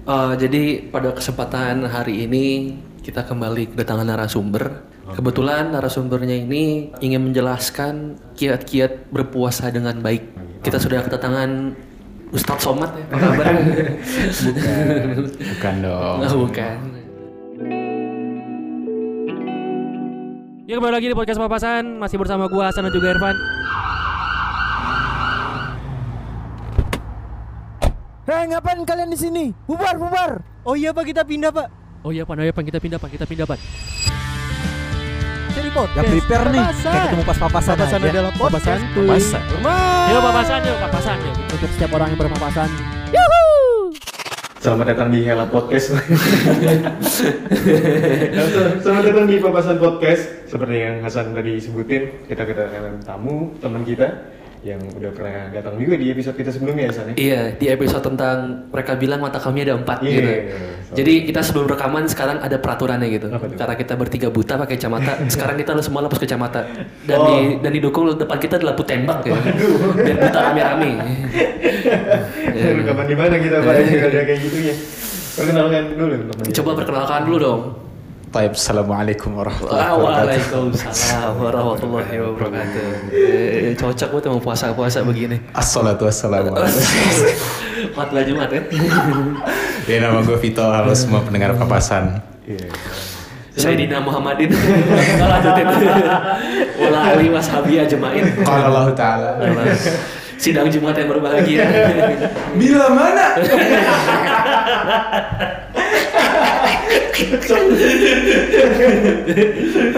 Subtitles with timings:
[0.00, 4.88] Eh, jadi pada kesempatan hari ini kita kembali kedatangan narasumber.
[5.10, 10.22] Kebetulan narasumbernya ini ingin menjelaskan kiat-kiat berpuasa dengan baik.
[10.62, 11.74] Kita sudah kedatangan
[12.30, 13.54] Ustadz Somad ya, apa kabar?
[15.26, 16.16] Bukan dong.
[16.22, 16.76] Nah, bukan.
[20.70, 23.34] Ya kembali lagi di podcast papasan masih bersama gua Hasan dan juga Irfan.
[28.30, 29.50] Hei, ngapain kalian di sini?
[29.66, 30.38] Bubar, bubar.
[30.62, 31.66] Oh iya pak kita pindah pak.
[32.06, 33.58] Oh iya pak, oh iya pak kita pindah pak, kita pindah pak.
[35.50, 35.98] Jadi podcast.
[35.98, 36.92] Gak prepare nih Papasan.
[36.94, 38.82] Kayak ketemu pas papasan Papasan aja adalah podcast.
[38.94, 39.42] Papasan.
[39.50, 41.34] Papasan Yuk papasan yuk, papasan yuk.
[41.58, 42.70] Untuk setiap orang yang berpapasan.
[44.62, 45.86] Selamat datang di Hela Podcast.
[48.86, 50.46] Selamat datang di Papasan Podcast.
[50.46, 55.96] Seperti yang Hasan tadi sebutin, kita kedatangan tamu teman kita yang udah pernah datang juga
[55.96, 56.92] di episode kita sebelumnya ya.
[57.16, 60.12] Iya, di episode tentang mereka bilang mata kami ada empat Iya.
[60.12, 60.30] gitu.
[61.00, 63.32] Jadi kita sebelum rekaman sekarang ada peraturannya gitu.
[63.32, 66.60] Karena kita bertiga buta pakai kacamata, sekarang kita lu semua lepas kacamata.
[67.08, 67.26] Dan Oh.
[67.26, 69.38] di dan didukung depan kita adalah lampu tembak ya.
[69.96, 70.90] Dan buta rame-rame.
[72.50, 72.76] Iya.
[72.82, 73.72] Rekaman di mana kita Pak?
[74.10, 74.74] Ada kayak gitunya.
[75.36, 76.14] Perkenalkan dulu.
[76.52, 77.60] Coba perkenalkan dulu dong.
[78.30, 80.62] Taib, Assalamualaikum warahmatullahi Ah, wabarakatuh.
[80.70, 82.86] Waalaikumsalam warahmatullahi wabarakatuh.
[83.10, 85.42] Eh, cocok buat emang puasa-puasa begini.
[85.50, 86.70] Assalatu wassalamu ala
[87.98, 88.62] Matlah Jumat ya.
[89.90, 92.22] Ya nama gue Vito, halo semua pendengar papasan.
[93.58, 94.46] Saya Dina Muhammadin.
[95.18, 95.66] Lanjutin.
[96.78, 98.30] Wala ali washabi ajmain.
[98.46, 99.28] Qala Allah Ta'ala.
[100.38, 101.66] Sidang Jumat yang berbahagia.
[102.54, 103.26] Bila mana?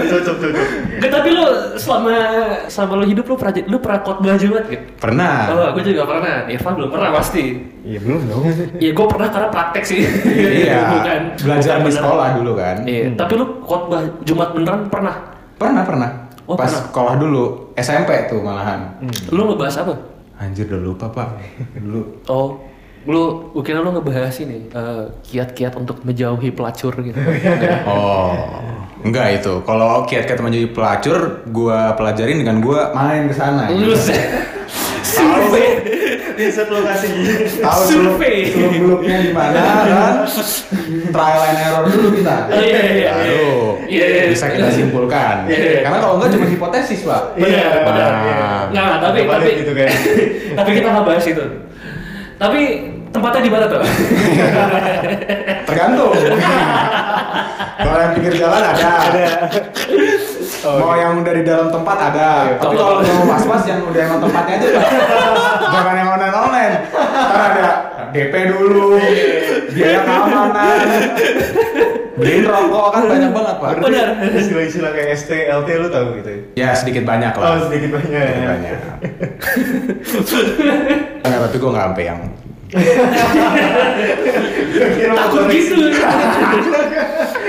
[0.03, 0.51] Cocok cocok.
[0.99, 1.45] Nggak, tapi lu
[1.77, 2.15] selama
[2.67, 4.85] selama lu hidup lu pernah lu pernah khotbah Jumat gitu?
[4.99, 5.35] Pernah.
[5.51, 6.35] Oh, aku juga pernah.
[6.47, 7.45] Irfan belum pernah pasti.
[7.83, 8.43] Iya belum dong.
[8.79, 10.01] Iya, gue pernah karena praktek sih.
[10.03, 10.79] Iya.
[10.95, 11.99] bukan Belajar bukan di beneran.
[11.99, 12.77] sekolah dulu kan.
[12.87, 15.15] Iya, tapi lu khotbah Jumat beneran pernah?
[15.59, 16.11] Pernah, pernah.
[16.45, 16.83] Oh, Pas pernah.
[16.85, 18.99] sekolah dulu, SMP tuh malahan.
[19.31, 19.95] Lu ngebahas apa?
[20.43, 21.29] Anjir udah lupa pak.
[21.79, 22.03] Dulu.
[22.27, 22.59] Oh,
[23.03, 27.19] lu gue kira lu ngebahas ini eh, kiat-kiat untuk menjauhi pelacur gitu.
[27.91, 28.63] Oh,
[29.03, 29.59] enggak itu.
[29.67, 33.67] Kalau kiat-kiat menjadi pelacur, gua pelajarin dengan gua main ke sana.
[33.71, 33.97] Gitu.
[35.03, 35.67] survei.
[36.33, 37.07] Riset lokasi.
[37.61, 38.51] Tahu Survei.
[38.51, 40.13] seluk beluknya di mana kan?
[41.13, 42.37] Trial and error dulu kita.
[42.51, 43.13] Oh, iya, iya, iya.
[43.13, 43.53] Baru
[43.87, 44.25] Iya, iya.
[44.33, 45.47] bisa kita simpulkan.
[45.47, 45.81] Iya, iya.
[45.85, 47.23] Karena kalau enggak cuma hipotesis pak.
[47.37, 48.11] Iya, benar.
[48.25, 48.43] iya.
[48.73, 49.89] Nggak, tapi tapi gitu kan.
[50.59, 51.45] tapi kita nggak bahas itu.
[52.43, 52.61] Tapi
[53.15, 53.79] tempatnya di mana tuh?
[55.69, 56.11] Tergantung.
[57.79, 58.93] kalau yang pinggir jalan ada.
[60.63, 62.29] mau yang udah di dalam tempat ada.
[62.59, 64.69] Tapi kalau mau mas-mas yang udah emang tempatnya aja.
[65.71, 66.75] Jangan yang online online.
[66.91, 67.67] Ntar ada
[68.13, 69.01] DP dulu,
[69.73, 70.87] biaya keamanan,
[72.13, 73.71] beliin rokok kan banyak banget pak.
[73.81, 74.09] Benar.
[74.37, 76.41] Istilah-istilah kayak ST, LT lu tahu gitu ya?
[76.55, 77.67] Ya sedikit banyak Oh lah.
[77.67, 78.21] sedikit banyak.
[78.21, 78.79] Sedikit banyak.
[81.23, 82.21] Enggak, tapi gue nggak sampai yang
[85.13, 85.77] Takut gitu.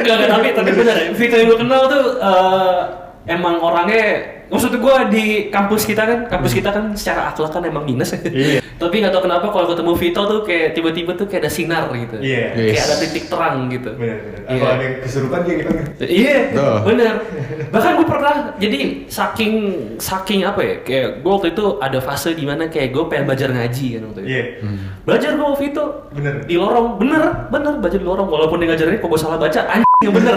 [0.03, 1.05] Enggak, tapi tapi benar ya.
[1.15, 2.79] Vito yang gue kenal tuh eh,
[3.23, 4.05] emang orangnya
[4.51, 8.19] maksud gue di kampus kita kan kampus kita kan secara akhlak kan emang minus ya.
[8.21, 8.59] Iya.
[8.81, 12.19] tapi nggak tahu kenapa kalau ketemu Vito tuh kayak tiba-tiba tuh kayak ada sinar gitu.
[12.19, 12.53] Iya.
[12.53, 12.85] Kayak Yes.
[12.85, 13.89] ada titik terang gitu.
[13.95, 14.41] Bener, bener.
[14.45, 14.59] Iya.
[14.59, 15.71] Kalau ada yang kesurupan dia gitu
[16.21, 16.77] Iya, Tuh.
[16.85, 17.13] bener.
[17.73, 18.79] Bahkan gue pernah, jadi
[19.09, 19.53] saking
[19.97, 23.49] saking apa ya, kayak gue waktu itu ada fase di mana kayak gue pengen belajar
[23.49, 24.29] ngaji kan waktu itu.
[24.29, 24.43] Iya.
[25.07, 26.33] Belajar gue Vito, Bener.
[26.45, 28.27] di lorong, bener, bener belajar di lorong.
[28.27, 30.35] Walaupun dia ngajarinnya kok gue salah baca, anjing yang bener.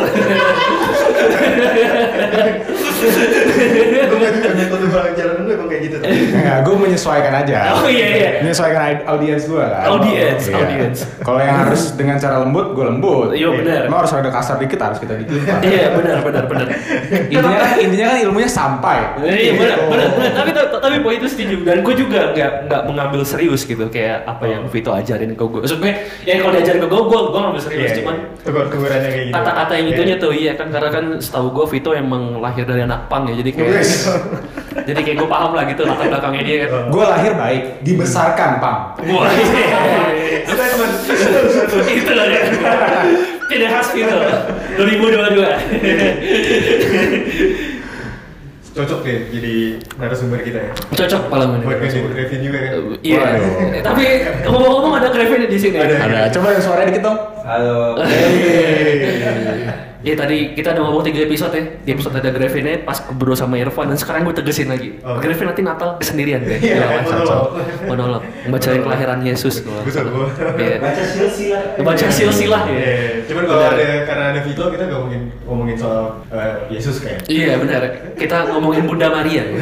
[4.67, 5.97] Gue pelajaran gue emang kayak gitu.
[6.03, 7.59] Enggak, gue menyesuaikan aja.
[7.77, 8.31] Oh, iya, iya.
[8.43, 9.85] Menyesuaikan aud- audiens gue kan.
[9.89, 10.57] Audiens, Iya.
[10.59, 10.99] audiens.
[11.21, 13.29] Kalau yang harus dengan cara lembut, gue lembut.
[13.33, 13.81] Iya, benar.
[13.87, 15.41] Emang harus ada kasar dikit, harus kita dikit.
[15.63, 16.67] Iya, bener, bener, bener.
[17.27, 18.99] intinya kan intinya kan ilmunya sampai.
[19.23, 20.31] Iya benar, benar, benar.
[20.35, 24.45] Tapi tapi poin itu setuju dan gue juga nggak nggak mengambil serius gitu kayak apa
[24.47, 25.61] yang Vito ajarin ke gue.
[25.63, 27.91] Maksudnya ya kalau diajarin ke gue, gue gue ngambil serius.
[27.91, 29.37] Iya, Cuman tegur-tegurannya kayak gitu.
[29.57, 33.09] Kata-kata yang itunya tuh iya kan karena kan setahu gue Vito emang lahir dari anak
[33.09, 33.89] pang ya jadi kayak
[34.93, 36.93] jadi kayak gue paham lah gitu latar belakangnya dia kan.
[36.93, 38.93] Gue lahir baik, dibesarkan, Pang.
[39.09, 39.33] Wah,
[40.45, 40.93] Statement.
[41.89, 42.45] itu lah ya.
[43.49, 44.21] Tidak khas Vito.
[44.77, 47.73] 2022.
[48.77, 49.55] Cocok deh jadi
[49.97, 50.73] narasumber kita ya.
[50.93, 51.89] Cocok pengalaman Buat ini.
[51.97, 52.73] ngedit Revin juga kan.
[53.01, 53.19] Iya.
[53.25, 53.53] Waduh.
[53.81, 54.05] Tapi
[54.45, 55.81] ngomong-ngomong ada Kevin di sini.
[55.81, 55.97] Ada.
[56.05, 57.19] Ada, coba yang suaranya dikit dong.
[57.41, 57.97] Halo.
[60.07, 61.67] Ya tadi kita udah ngomong tiga episode ya.
[61.83, 64.95] Di episode ada Grevin pas berdua sama Irfan dan sekarang gue tegesin lagi.
[65.03, 65.19] Oh.
[65.19, 66.63] Grevin nanti Natal sendirian deh.
[66.63, 67.59] Iya, Iya, monolog.
[67.91, 68.23] Monolog.
[68.47, 69.67] Membacain kelahiran Yesus.
[69.67, 70.31] Buset, gua.
[70.55, 70.79] Iya.
[70.79, 71.83] Baca silsilah.
[71.83, 72.79] Baca silsilah ya.
[72.79, 72.95] Iya,
[73.27, 77.27] cuman kalau ada karena ada Vito kita ngomongin ngomongin soal eh, Yesus kayak.
[77.27, 77.83] Iya benar.
[78.15, 79.43] Kita ngomongin Bunda Maria.
[79.43, 79.59] Gak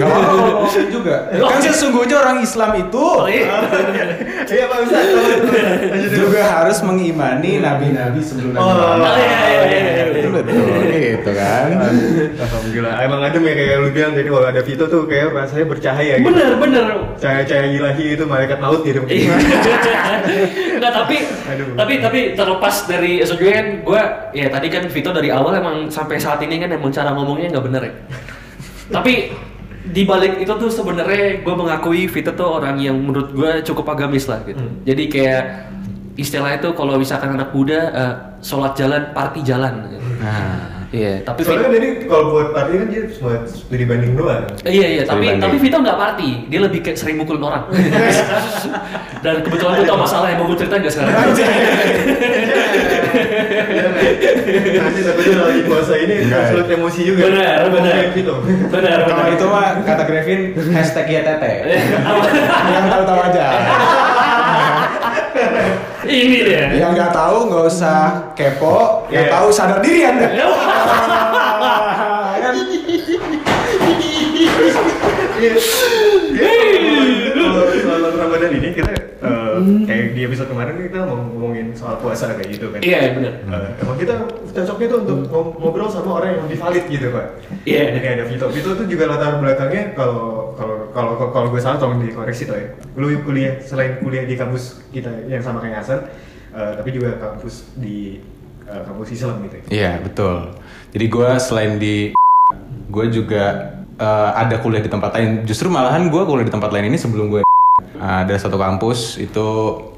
[0.00, 1.28] apa-apa kalau ngomongin juga.
[1.28, 3.52] Kan sesungguhnya orang Islam itu Oh, iya.
[4.46, 5.04] Iya Pak Ustaz.
[6.08, 9.14] juga harus mengimani nabi-nabi sebelum nabi Oh, Muhammad.
[9.16, 10.04] iya, iya, iya, iya.
[10.16, 10.56] Itu betul
[10.88, 11.66] gitu kan.
[12.36, 12.94] Alhamdulillah.
[13.00, 16.26] Emang adem ya kayak lu bilang tadi kalau ada Vito tuh kayak rasanya bercahaya gitu.
[16.28, 16.84] Bener bener.
[17.16, 19.34] Cahaya-cahaya ilahi itu malaikat maut gitu Iya.
[20.76, 21.66] Enggak tapi Aduh.
[21.74, 24.02] tapi tapi terlepas dari sebenarnya kan gue
[24.34, 27.64] ya tadi kan Vito dari awal emang sampai saat ini kan emang cara ngomongnya nggak
[27.64, 27.92] bener ya.
[28.86, 29.32] tapi
[29.86, 34.26] di balik itu tuh sebenarnya gue mengakui Vito tuh orang yang menurut gue cukup agamis
[34.26, 34.58] lah gitu.
[34.58, 34.82] Hmm.
[34.82, 35.42] Jadi kayak
[36.16, 39.72] istilahnya itu kalau misalkan anak muda eh, sholat jalan, party jalan.
[39.86, 40.00] gitu.
[40.20, 44.46] Nah, Iya, tapi Soalnya kan jadi kalau buat party kan dia cuma studi banding doang.
[44.62, 45.66] Eh, Iya iya, tapi Sering tapi banding.
[45.66, 47.66] Vito nggak party, dia lebih kayak sering mukulin orang.
[49.26, 51.14] Dan kebetulan gue tau masalah yang mau gue ceritain gak sekarang.
[54.78, 57.22] Nanti takutnya lagi puasa ini sulit emosi juga.
[57.28, 57.94] Benar, benar.
[58.14, 58.34] Vito.
[58.70, 58.98] Benar.
[59.10, 60.40] kalau itu mah kata Grevin
[60.70, 61.52] hashtag ya tete.
[62.70, 63.44] Yang tahu-tahu aja.
[66.06, 66.70] Ini dia.
[66.72, 67.98] Yang nggak tahu nggak usah
[68.32, 69.32] kepo, yang Iya.
[69.34, 70.28] tahu sadar diri anda.
[72.36, 72.54] Kan?
[78.46, 78.92] Ramadan ini kita
[79.26, 79.56] eh,
[79.90, 82.78] kayak di episode kemarin kita mau ngomongin soal puasa kayak gitu kan.
[82.78, 83.34] Iya benar.
[83.42, 84.14] Eh, emang kita
[84.54, 85.18] cocoknya tuh untuk
[85.58, 87.26] ngobrol sama orang yang lebih valid gitu pak.
[87.66, 87.82] Iya.
[87.98, 88.46] Jadi ada Vito.
[88.54, 92.68] Vito tuh juga latar belakangnya kalau kalau kalau kalau gue salah tolong dikoreksi tuh ya.
[92.94, 96.06] Lu kuliah selain kuliah di kampus kita yang sama kayak Hasan,
[96.54, 98.22] eh, tapi juga kampus di
[98.62, 99.54] eh, kampus Islam gitu.
[99.58, 99.64] ya.
[99.74, 100.54] Iya betul.
[100.94, 101.96] Jadi gue selain di
[102.86, 105.42] gue juga eh, ada kuliah di tempat lain.
[105.42, 107.45] Justru malahan gue kuliah di tempat lain ini sebelum gue
[108.00, 109.46] ada satu kampus itu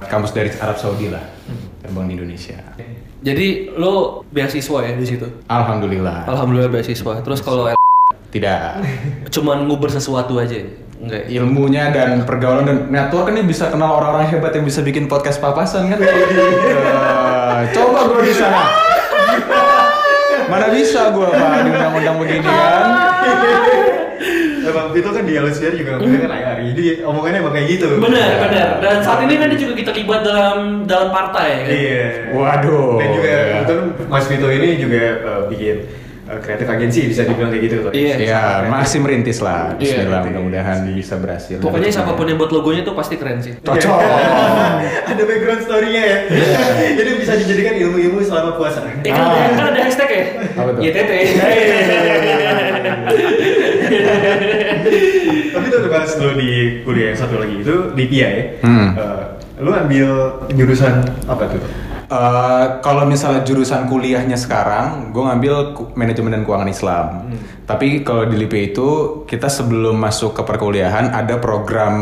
[0.06, 1.22] kampus dari Arab Saudi lah,
[1.82, 2.58] terbang di Indonesia.
[3.18, 5.26] Jadi lo beasiswa ya di situ.
[5.50, 6.30] Alhamdulillah.
[6.30, 7.18] Alhamdulillah beasiswa.
[7.22, 7.74] Terus kalau
[8.28, 8.84] Tidak.
[9.34, 10.60] cuman nguber sesuatu aja.
[10.98, 11.30] Enggak.
[11.30, 11.42] ya?
[11.42, 15.90] Ilmunya dan pergaulan dan network ini bisa kenal orang-orang hebat yang bisa bikin podcast papasan
[15.90, 15.98] kan?
[16.02, 18.62] Eh, coba gue di sana.
[20.50, 22.86] Mana bisa gue pak di undang-undang begini kan?
[24.92, 27.88] Vito kan di LSPR juga ngomongnya kan IR, jadi omongannya emang kayak gitu.
[28.00, 28.68] Benar, benar.
[28.80, 31.68] Dan saat ini kan dia juga kita terlibat dalam dalam partai kan.
[31.72, 32.04] Iya.
[32.32, 32.98] Waduh.
[33.00, 33.42] Dan juga ya.
[33.62, 35.76] kebetulan Mas Vito ini juga eh, bikin
[36.38, 37.92] kreatif agensi bisa dibilang kayak gitu tuh.
[37.92, 38.14] Iya.
[38.18, 39.72] Ya masih merintis lah.
[39.74, 40.28] Iya, Bismillah merintis.
[40.28, 41.56] mudah-mudahan bisa berhasil.
[41.58, 43.56] Pokoknya siapa pun yang buat logonya tuh pasti keren sih.
[43.58, 43.98] cocok.
[45.10, 46.18] Ada background story-nya ya.
[46.94, 48.84] Jadi bisa dijadikan ilmu-ilmu selama puasa.
[48.84, 49.48] Eh kan, Ah.
[49.50, 50.24] kan ada hashtag ya?
[50.54, 50.80] Apa tuh?
[50.80, 51.10] YTT.
[55.48, 56.50] Tapi tuh pas lo di
[56.82, 58.42] kuliah yang satu lagi itu di PIA ya.
[58.62, 58.88] Hmm.
[58.94, 59.22] eh,
[59.58, 60.08] lo ambil
[60.52, 60.94] jurusan
[61.26, 61.60] apa tuh?
[62.08, 65.54] Eh, kalau misalnya jurusan kuliahnya sekarang, gue ngambil
[65.92, 67.04] manajemen dan keuangan Islam.
[67.68, 68.88] Tapi kalau di LIPI itu
[69.28, 71.92] kita sebelum masuk ke perkuliahan ada program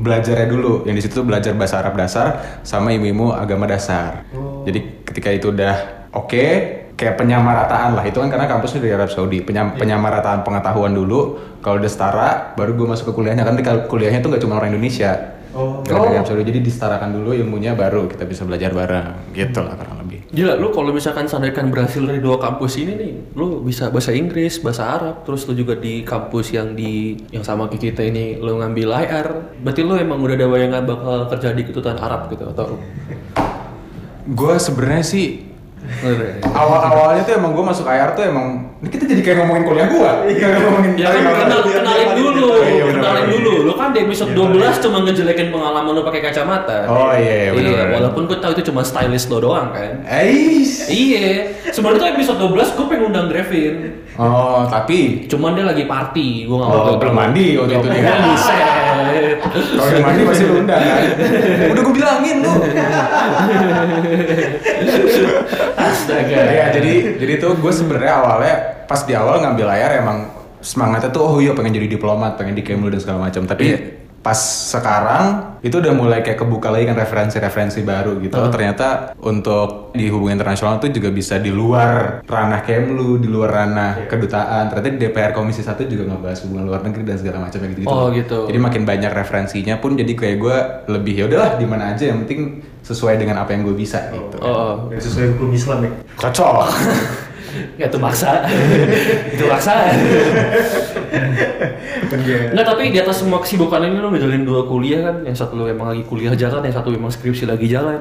[0.00, 2.26] belajarnya dulu, yang di situ belajar bahasa Arab dasar
[2.64, 4.24] sama ilmu agama dasar.
[4.64, 6.44] Jadi ketika itu udah oke,
[6.96, 8.04] kayak penyamarataan lah.
[8.08, 9.44] Itu kan karena kampusnya dari Arab Saudi.
[9.44, 11.36] Penyam- penyamarataan pengetahuan dulu.
[11.60, 13.44] Kalau udah setara, baru gue masuk ke kuliahnya.
[13.44, 15.36] Kan di kuliahnya tuh nggak cuma orang Indonesia.
[15.50, 15.82] Oh.
[15.82, 16.46] Arab Saudi.
[16.46, 19.34] Jadi disetarakan dulu ilmunya, baru kita bisa belajar bareng.
[19.34, 20.22] Gitu lah kurang lebih.
[20.30, 24.62] Gila, lu kalau misalkan sandarkan berhasil dari dua kampus ini nih, lu bisa bahasa Inggris,
[24.62, 28.62] bahasa Arab, terus lu juga di kampus yang di yang sama kayak kita ini lu
[28.62, 29.28] ngambil IR,
[29.66, 32.78] berarti lu emang udah ada bayangan bakal kerja di kedutaan Arab gitu atau
[34.30, 35.49] Gue sebenarnya sih?
[36.46, 40.10] Awal-awalnya tuh emang gue masuk IR tuh emang ini kita jadi kayak ngomongin kuliah gue.
[40.40, 43.36] Kayak ngomongin Ya kan kenal, kenalin dulu, Iya, bener, kenalin bener.
[43.36, 43.52] dulu.
[43.60, 46.88] Lu kan di episode 12 cuma ngejelekin pengalaman lu pakai kacamata.
[46.88, 50.00] Oh, iya, iya, Iya, walaupun gue tahu itu cuma stylist lo doang kan.
[50.06, 50.88] Eis.
[50.88, 53.74] Iya, sebenarnya tuh episode 12 gue pengen undang Grevin.
[54.16, 58.04] Oh tapi Cuman dia lagi party, gue nggak Oh, mau belum mandi waktu itu dia.
[59.40, 61.04] Kalau udah mandi pasti lu undang kan.
[61.68, 62.52] Udah gue bilangin lu.
[65.80, 66.36] Astaga.
[66.50, 70.18] ya jadi jadi tuh gue sebenarnya awalnya pas di awal ngambil IR emang
[70.60, 73.48] semangatnya tuh oh iya pengen jadi diplomat, pengen di Kemlu dan segala macam.
[73.48, 73.78] Tapi Iya.
[74.20, 74.36] Pas
[74.68, 78.36] sekarang itu udah mulai kayak kebuka lagi kan referensi-referensi baru gitu.
[78.36, 83.64] Oh, ternyata untuk di hubungan internasional itu juga bisa di luar ranah Kemlu, di luar
[83.64, 84.68] ranah kedutaan.
[84.72, 87.88] Ternyata di DPR Komisi 1 juga ngebahas hubungan luar negeri dan segala macam gitu gitu.
[87.88, 88.38] Oh, gitu.
[88.48, 90.56] Jadi makin banyak referensinya pun jadi kayak gue
[90.92, 94.36] lebih ya udahlah di mana aja yang penting sesuai dengan apa yang gue bisa gitu.
[94.44, 95.92] Oh, Dan sesuai hukum Islam ya.
[96.20, 96.68] Cocok.
[97.76, 98.44] ya itu maksa.
[99.30, 99.72] itu maksa.
[102.10, 105.16] Enggak, tapi di atas semua kesibukan ini lo ngejalanin dua kuliah kan.
[105.22, 107.98] Yang satu lo emang lagi kuliah jalan, yang satu emang skripsi lagi jalan.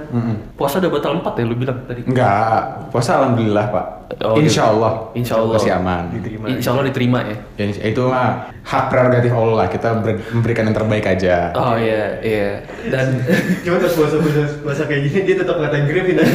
[0.53, 2.01] Puasa udah batal empat ya lo bilang tadi.
[2.05, 3.85] Enggak, puasa alhamdulillah pak.
[4.25, 4.73] Oh, Insya gitu.
[4.73, 4.93] Allah.
[5.13, 5.53] Insya Allah.
[5.53, 6.03] Masih aman.
[6.49, 7.37] Insya Allah diterima ya.
[7.61, 9.67] Ya, itu mah hak prerogatif Allah lah.
[9.69, 11.53] Kita ber- memberikan yang terbaik aja.
[11.53, 12.65] Oh iya, iya.
[12.89, 13.21] Dan
[13.63, 16.17] Cuma pas puasa puasa puasa kayak gini dia tetap ngatain Griffin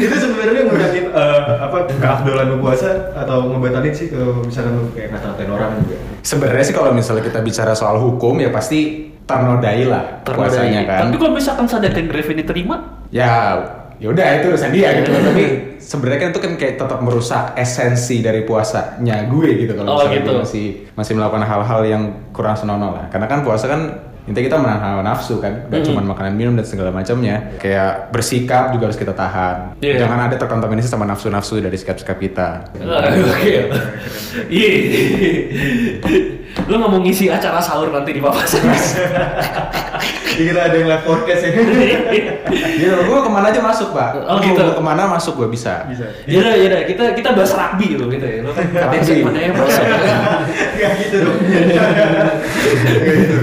[0.00, 5.12] itu sebenarnya ngurangin eh, apa keafdolan lu puasa atau ngebatalin sih kalau misalkan lu kayak
[5.12, 5.96] ngata-ngatain orang juga.
[6.20, 8.80] Sebenarnya sih kalau misalnya kita bicara soal hukum ya pasti
[9.24, 11.00] ternodai lah puasanya kan.
[11.06, 12.76] Tapi kalau misalkan sadar Griffin diterima,
[13.10, 13.58] Ya,
[13.98, 15.10] ya udah itu urusan dia gitu.
[15.30, 15.44] Tapi
[15.78, 20.18] sebenarnya kan itu kan kayak tetap merusak esensi dari puasanya gue gitu kalau Oh, misalnya
[20.18, 20.32] gitu.
[20.42, 23.06] masih masih melakukan hal-hal yang kurang senonoh lah.
[23.10, 26.66] Karena kan puasa kan intinya kita menahan hawa nafsu kan, gak cuma makanan minum dan
[26.66, 27.56] segala macamnya.
[27.56, 29.80] Kayak bersikap juga harus kita tahan.
[29.80, 30.04] Iya.
[30.04, 32.48] Jangan ada terkontaminasi sama nafsu-nafsu dari sikap-sikap kita.
[32.76, 33.70] Oke.
[34.48, 34.70] Iya.
[36.66, 38.62] Lo mau ngisi acara sahur nanti di papasan?
[40.00, 41.50] Jadi kita ada yang live podcast ya.
[42.80, 44.24] Gitu, gue ke mana aja masuk pak.
[44.24, 44.62] Oh, Gua gitu.
[44.62, 45.84] mau ke mana masuk gue bisa.
[45.84, 46.06] Bisa.
[46.24, 46.80] Yaudah, yaudah.
[46.88, 48.40] Kita kita bahas rugby lo gitu ya.
[48.40, 49.84] Lo kan katanya mana ya masuk.
[50.80, 51.38] Gak gitu dong.
[51.44, 53.36] Gitu.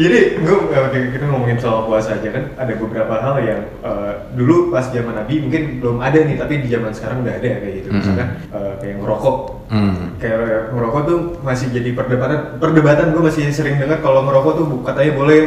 [0.00, 4.72] Jadi gue oke kita ngomongin soal puasa aja kan ada beberapa hal yang eh, dulu
[4.72, 7.88] pas zaman Nabi mungkin belum ada nih tapi di zaman sekarang udah ada kayak gitu.
[7.92, 9.36] Misalkan eh, kayak ngerokok.
[9.70, 10.16] Hmm.
[10.18, 15.12] Kayak ngerokok tuh masih jadi perdebatan perdebatan gue masih sering dengar kalau ngerokok tuh katanya
[15.14, 15.40] boleh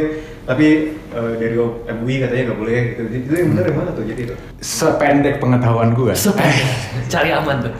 [0.44, 1.56] tapi eh, dari
[1.88, 3.00] MUI katanya nggak boleh gitu.
[3.08, 4.34] Itu yang benar yang mana tuh jadi itu?
[4.60, 6.12] Sependek pengetahuan gue.
[7.08, 7.72] Cari aman tuh.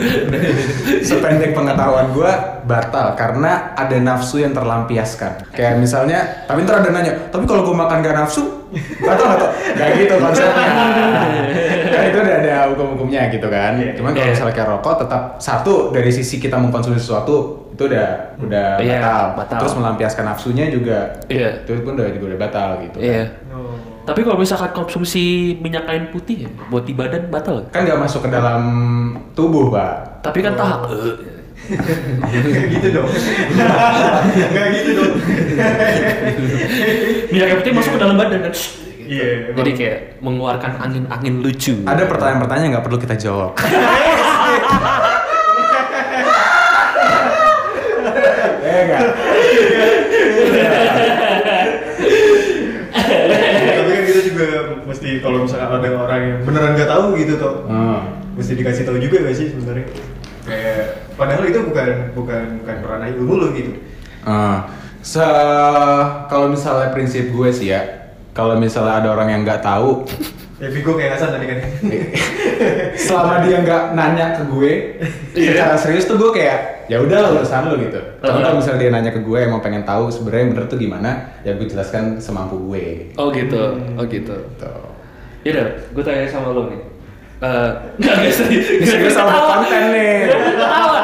[1.08, 2.32] Sependek pengetahuan gue
[2.64, 5.50] batal karena ada nafsu yang terlampiaskan.
[5.50, 8.70] Kayak misalnya, tapi ntar ada nanya, tapi kalau gue makan gak nafsu,
[9.02, 9.50] batal gak tuh?
[9.74, 10.70] Gak gitu konsepnya.
[11.94, 13.74] kan itu udah ada hukum-hukumnya gitu kan.
[13.98, 14.32] Cuman kalau Iya.
[14.38, 19.24] misalnya kayak rokok, tetap satu dari sisi kita mengkonsumsi sesuatu itu udah udah Iya, batal.
[19.40, 19.58] batal.
[19.64, 21.64] Terus melampiaskan nafsunya juga, Iya.
[21.64, 22.96] itu pun udah juga udah batal gitu.
[23.00, 23.24] Iya.
[23.48, 23.72] Oh.
[24.04, 27.64] Tapi kalau misalkan konsumsi minyak kain putih ya, buat di badan batal.
[27.72, 28.60] Kan gak masuk ke dalam
[29.32, 30.20] tubuh, pak.
[30.20, 30.84] Tapi kan tahap.
[32.52, 33.08] Gak gitu dong.
[34.52, 35.12] Gak gitu dong.
[37.32, 38.52] minyak kain putih masuk ke dalam badan kan.
[39.08, 39.56] Iya.
[39.56, 41.80] Jadi kayak mengeluarkan angin-angin lucu.
[41.88, 43.56] Ada pertanyaan-pertanyaan nggak perlu kita jawab.
[48.60, 49.00] Eh enggak.
[53.70, 54.46] tapi kan kita juga
[54.86, 58.00] mesti kalau misalkan ada orang yang beneran nggak tahu gitu toh Hmm.
[58.32, 59.86] mesti dikasih tahu juga gak sih sebenarnya
[60.40, 60.84] kayak
[61.14, 63.72] padahal itu bukan bukan bukan ranah ilmu lo gitu
[64.20, 64.58] Eh,
[65.00, 65.24] se
[66.26, 67.80] kalau misalnya prinsip gue sih ya,
[68.30, 70.04] kalau misalnya ada orang yang nggak tahu,
[70.56, 71.58] ya Vigo kayak Hasan tadi kan
[73.08, 74.72] selama dia nggak nanya ke gue,
[75.32, 77.96] secara serius tuh gue kayak ya udah urusan lo gitu.
[78.20, 81.10] Tapi kalau misalnya dia nanya ke gue emang pengen tahu sebenarnya yang bener tuh gimana,
[81.40, 83.16] ya gue jelaskan semampu gue.
[83.16, 83.56] Oh gitu,
[83.96, 84.36] oh gitu.
[84.58, 84.84] Tuh.
[85.42, 86.80] Yaudah, gue tanya sama lo nih.
[87.40, 88.66] Eh, nggak nggak serius.
[88.82, 89.48] Serius sama Ketawa.
[89.56, 90.14] konten nih.
[90.28, 91.00] Ketawa.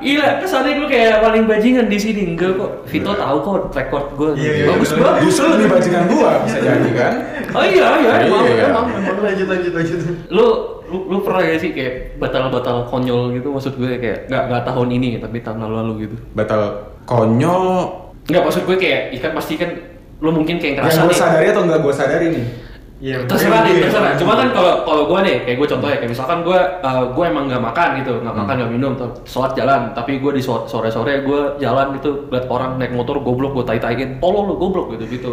[0.00, 2.22] Gila, kesannya gue kayak paling bajingan di sini.
[2.30, 2.72] Enggak kok.
[2.86, 4.30] Vito tahu kok record gue.
[4.34, 5.04] Iya, iya, bagus bener.
[5.04, 5.22] bagus.
[5.26, 7.12] Justru lebih bajingan gue bisa jadi kan?
[7.50, 8.64] Oh iya iya, emang Iya.
[8.64, 9.16] emang emang.
[9.20, 9.98] lanjut lanjut lanjut
[10.30, 10.46] Lu
[10.86, 14.88] lu, lu pernah gak sih kayak batal-batal konyol gitu maksud gue kayak nggak nggak tahun
[14.92, 16.16] ini tapi tahun lalu gitu.
[16.32, 16.62] Batal
[17.04, 17.64] konyol
[18.24, 19.70] Nggak maksud gue kayak ikan pasti kan
[20.16, 21.18] lu mungkin kayak yang ngerasa gue nih.
[21.18, 22.44] sadari atau nggak gue sadari nih?
[23.00, 24.12] Iya, terserah nih mungkin terserah.
[24.12, 27.04] dia- cuma kan kalau kalau gue nih kayak gue contoh ya kayak misalkan gue uh,
[27.08, 29.80] gue emang nggak makan gitu nggak makan nggak minum tuh sholat jalan.
[29.90, 33.80] Tapi gue di sore sore gue jalan gitu liat orang naik motor goblok gue tai
[33.80, 35.32] taiin tolol lu goblok gitu gitu.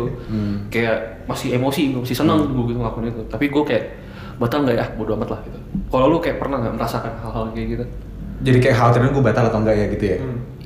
[0.67, 3.21] Kayak masih emosi masih seneng gue gitu ngelakuin itu.
[3.27, 3.83] Tapi gue kayak
[4.39, 4.85] batal nggak ya?
[4.95, 5.59] Bodo amat lah gitu.
[5.87, 7.85] Kalau lu kayak pernah nggak merasakan hal-hal kayak gitu?
[8.37, 10.17] Jadi kayak khawatiran gue batal atau enggak ya gitu ya?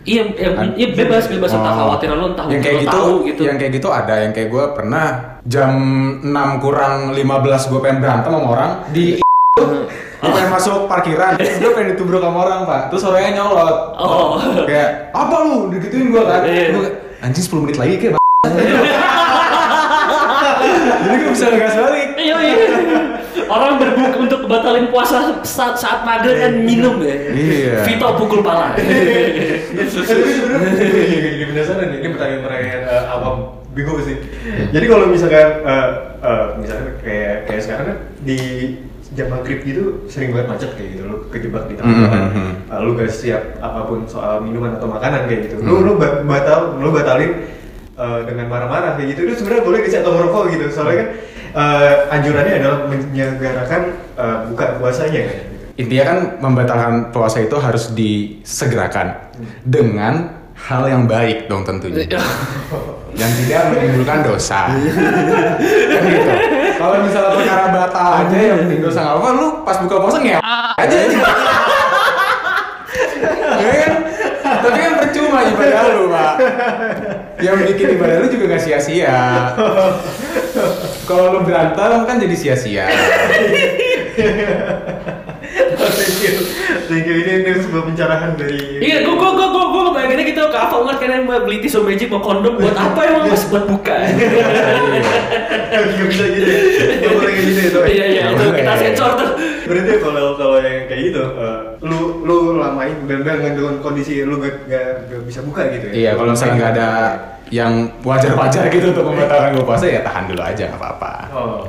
[0.04, 1.50] Iya iya, An- iya bebas bebas.
[1.52, 1.78] Entah Oh.
[1.88, 3.42] khawatiran lu entah yang kayak gitu, tahu gitu.
[3.46, 5.04] yang kayak gitu ada yang kayak gue pernah
[5.44, 5.70] jam
[6.20, 9.04] 6 kurang 15 gue pengen berantem sama orang di
[10.22, 11.32] gue pengen masuk parkiran.
[11.36, 12.80] Terus gue pengen ditubruk sama orang pak.
[12.90, 13.76] Terus orangnya nyolot.
[13.96, 14.38] Oh.
[14.64, 15.56] kayak apa lu?
[15.70, 16.40] Digituin gue kan.
[16.44, 16.64] Iya.
[16.72, 16.84] Gua,
[17.20, 18.14] anjing 10 menit lagi kayak
[21.02, 21.84] jadi gue bisa ngegas balik.
[21.84, 22.11] Iya iya.
[23.52, 27.16] Orang berbuka untuk batalin puasa saat, saat mager kan minum ya.
[27.28, 27.76] Iya.
[27.84, 28.72] Vito pukul pala.
[28.72, 28.88] Tapi
[29.92, 30.72] sebenarnya
[31.28, 33.36] jadi penasaran nih, ini pertanyaan-pertanyaan eh, awam
[33.72, 34.16] bingung sih.
[34.72, 35.88] Jadi kalau misalkan eh,
[36.22, 38.40] eh, misalkan kayak kayak sekarang kan di
[39.12, 42.52] jam maghrib gitu sering banget macet kayak gitu, lu kejebak di tengah jalan, Mhm.
[42.72, 45.60] Eh, lu gak siap apa pun soal minuman atau makanan kayak gitu.
[45.60, 47.44] Lu lu ba- batal, lu batalin
[47.98, 49.20] eh, dengan marah-marah kayak gitu.
[49.28, 50.66] Itu sebenarnya boleh sih atau merokok gitu?
[50.72, 51.08] Soalnya kan
[51.56, 53.82] eh, anjurannya adalah menyegerakan
[54.20, 55.38] eh, buka puasanya kan.
[55.80, 59.18] Intinya kan membatalkan puasa itu harus disegerakan
[59.64, 62.06] dengan hal yang baik dong tentunya.
[63.12, 64.72] yang tidak menimbulkan dosa.
[65.92, 66.34] kan gitu.
[66.80, 70.40] Kalau misalnya perkara batal aja yang penting dosa nggak apa, lu pas buka puasa ngew
[70.80, 70.98] aja.
[73.62, 73.94] Ya kan?
[74.42, 76.34] Tapi kan percuma ibadah lu, Pak.
[77.42, 79.52] Yang bikin ibadah lu juga gak sia-sia.
[81.10, 82.86] Kalau lu berantem kan jadi sia-sia.
[85.90, 86.34] Thank you,
[86.88, 87.16] thank you.
[87.22, 90.98] Ini, ini sebuah pencerahan dari Iya, gua gua gua gua gua ngebayanginnya gitu ke Alfamart
[91.02, 93.96] karena mau beli tisu magic mau kondom buat apa emang mas buat buka.
[95.72, 97.10] Gak bisa gitu ya?
[97.16, 97.88] Boleh kayak gitu ya?
[97.88, 99.30] Iya iya itu kita sensor tuh.
[99.72, 104.36] Berarti kalau kalau yang kayak gitu, eh, lu lu lamain dan dengan dengan kondisi lu
[104.42, 105.94] gak, gak, gak bisa buka gitu ya?
[105.96, 106.90] Iya, kalau misalnya nggak ada
[107.52, 107.74] yang
[108.08, 111.14] wajar-wajar gitu untuk membatalkan gue puasa ya tahan dulu aja nggak apa-apa.
[111.36, 111.64] Oh.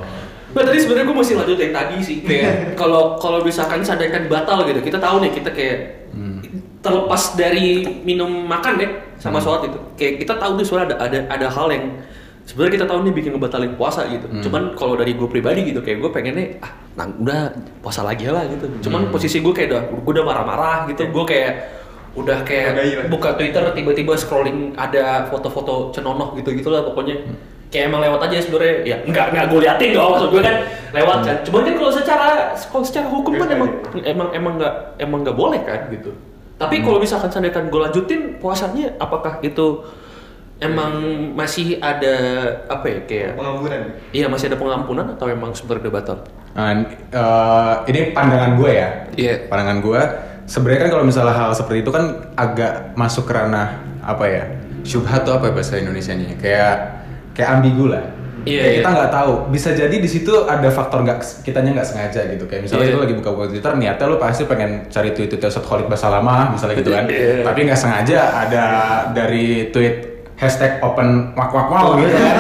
[0.52, 4.68] Nah tadi sebenarnya gue masih lanjut yang tadi sih kayak kalau kalau misalkan sadarkan batal
[4.68, 5.76] gitu kita tahu nih kita kayak
[6.82, 11.18] terlepas dari minum makan deh sama sholat itu kayak kita tahu nih soalnya ada ada
[11.30, 11.84] ada hal yang
[12.42, 14.26] sebenarnya kita tahu nih bikin ngebatalin puasa gitu.
[14.50, 17.40] Cuman kalau dari gue pribadi gitu kayak gue pengennya ah nah, udah
[17.80, 18.66] puasa lagi lah gitu.
[18.82, 21.52] Cuman posisi gue kayak udah gue udah marah-marah gitu gue kayak
[22.12, 27.24] udah kayak buka Twitter tiba-tiba scrolling ada foto-foto cenonoh gitu gitulah pokoknya
[27.72, 30.56] kayak emang lewat aja sebenarnya ya nggak nggak gue liatin dong maksud gue kan
[30.92, 33.70] lewat kan cuman kan kalau secara kalau secara hukum kan emang
[34.04, 36.12] emang emang nggak emang nggak boleh kan gitu
[36.60, 39.82] tapi kalau misalkan seandainya gue lanjutin puasanya apakah itu
[40.62, 40.92] emang
[41.34, 42.14] masih ada
[42.70, 43.80] apa ya kayak Pengampunan.
[44.14, 46.20] iya masih ada pengampunan atau emang sebenarnya batal
[46.52, 48.88] Nah, eh, ini pandangan gue ya.
[49.16, 49.34] Iya.
[49.48, 50.00] Pandangan gue.
[50.44, 54.44] Sebenarnya kan kalau misalnya hal seperti itu kan agak masuk ke ranah apa ya?
[54.84, 56.36] Syubhat tuh apa ya bahasa Indonesianya?
[56.36, 56.74] Kayak
[57.32, 58.04] kayak ambigu lah.
[58.42, 58.78] Iya, Kayak iya.
[58.82, 59.32] kita nggak tahu.
[59.48, 62.44] Bisa jadi di situ ada faktor nggak kitanya nggak sengaja gitu.
[62.44, 62.90] Kayak misalnya Iya.
[62.90, 66.90] itu lagi buka-buka Twitter, niatnya lu pasti pengen cari tweet-tweet Ustadz Khalid Basalamah misalnya gitu
[66.90, 67.06] kan.
[67.06, 67.46] Iya.
[67.46, 68.64] Tapi nggak sengaja ada
[69.14, 69.94] dari tweet
[70.34, 72.36] hashtag open wak wak wow gitu kan.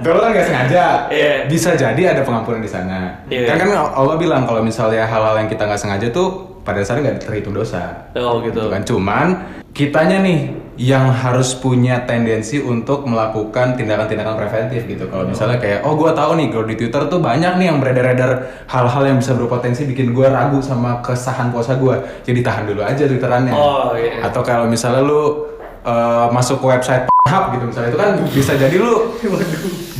[0.00, 0.84] Itu lu kan nggak sengaja.
[1.12, 1.32] Iya.
[1.44, 3.20] Bisa jadi ada pengampunan di sana.
[3.28, 3.44] Iya.
[3.52, 6.28] Kan kan Allah bilang kalau misalnya hal-hal yang kita nggak sengaja tuh
[6.60, 8.08] pada dasarnya nggak terhitung dosa.
[8.16, 8.80] oh gitu Gitu kan.
[8.88, 9.26] Cuman
[9.70, 10.48] kitanya nih
[10.80, 15.04] yang harus punya tendensi untuk melakukan tindakan-tindakan preventif gitu.
[15.12, 18.48] Kalau misalnya kayak, oh gue tahu nih kalau di Twitter tuh banyak nih yang beredar-edar
[18.64, 22.00] hal-hal yang bisa berpotensi bikin gue ragu sama kesahan puasa gue.
[22.24, 23.52] Jadi tahan dulu aja Twitterannya.
[23.52, 24.24] Oh, iya.
[24.24, 25.52] Atau kalau misalnya lu
[25.84, 29.12] eh, masuk ke website Hub gitu misalnya itu kan bisa jadi lu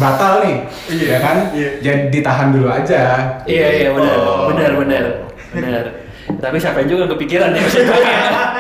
[0.01, 0.57] batal nih,
[0.97, 1.37] ya kan?
[1.53, 1.71] Iya.
[1.85, 3.03] Jadi ditahan dulu aja.
[3.45, 4.49] Iya iya benar Oh.
[4.49, 5.05] benar benar
[5.53, 5.85] benar.
[6.41, 8.01] Tapi siapa yang juga kepikiran ya maksudnya.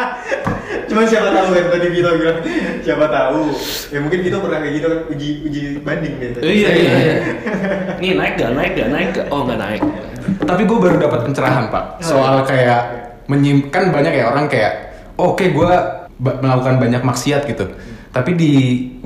[0.90, 2.38] Cuma siapa tahu kan tadi Vito bilang
[2.82, 3.54] siapa tahu.
[3.94, 6.42] Ya mungkin Vito pernah kayak gitu kan uji uji banding tadi.
[6.42, 6.92] Iya iya.
[6.98, 7.14] iya.
[8.02, 9.26] Nih naik gak naik gak naik gak?
[9.30, 9.82] Oh nggak naik.
[10.42, 12.82] Tapi gue baru dapat pencerahan pak soal kayak
[13.30, 15.72] menyimpan banyak ya orang kayak oke gue
[16.18, 17.70] melakukan banyak maksiat gitu.
[18.10, 18.52] Tapi di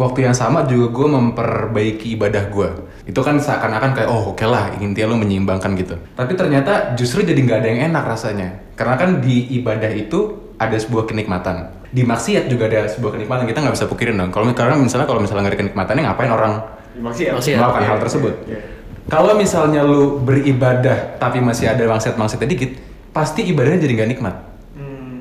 [0.01, 2.69] waktu yang sama juga gue memperbaiki ibadah gue.
[3.05, 6.01] Itu kan seakan-akan kayak oh oke lah intinya lo menyeimbangkan gitu.
[6.17, 8.49] Tapi ternyata justru jadi nggak ada yang enak rasanya.
[8.73, 11.57] Karena kan di ibadah itu ada sebuah kenikmatan.
[11.95, 13.45] Di maksiat juga ada sebuah kenikmatan.
[13.47, 14.31] Kita nggak bisa pukirin dong.
[14.35, 16.55] Kalau karena misalnya kalau misalnya nggak ada kenikmatannya ngapain orang
[16.95, 17.35] Maksiat.
[17.35, 17.59] Maksiat.
[17.59, 18.35] melakukan Iya, hal tersebut.
[18.47, 18.59] iya.
[19.05, 22.71] Kalau misalnya lu beribadah tapi masih ada maksiat-maksiatnya dikit,
[23.11, 24.35] pasti ibadahnya jadi nggak nikmat.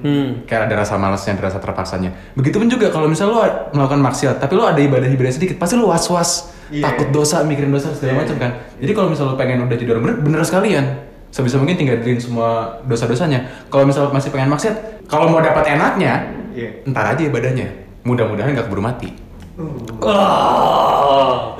[0.04, 0.44] Hmm.
[0.44, 2.36] Kayak ada rasa malasnya, ada rasa terpaksanya.
[2.36, 6.52] Begitupun juga kalau misalnya lu melakukan maksiat, tapi lu ada ibadah-ibadah sedikit, pasti lu was-was,
[6.68, 6.84] Iya.
[6.84, 8.20] takut dosa, mikirin dosa segala Iya.
[8.28, 8.52] macam kan.
[8.84, 10.86] Jadi kalau misalnya lu pengen udah jadi orang bener, bener sekalian.
[11.34, 13.50] Sebisa mungkin tinggalin semua dosa-dosanya.
[13.74, 16.86] Kalau misalnya masih pengen maksiat, kalau mau dapat enaknya, Iya.
[16.86, 17.74] ntar aja ibadahnya.
[18.06, 19.10] Mudah-mudahan nggak keburu mati.
[19.98, 21.58] Wah.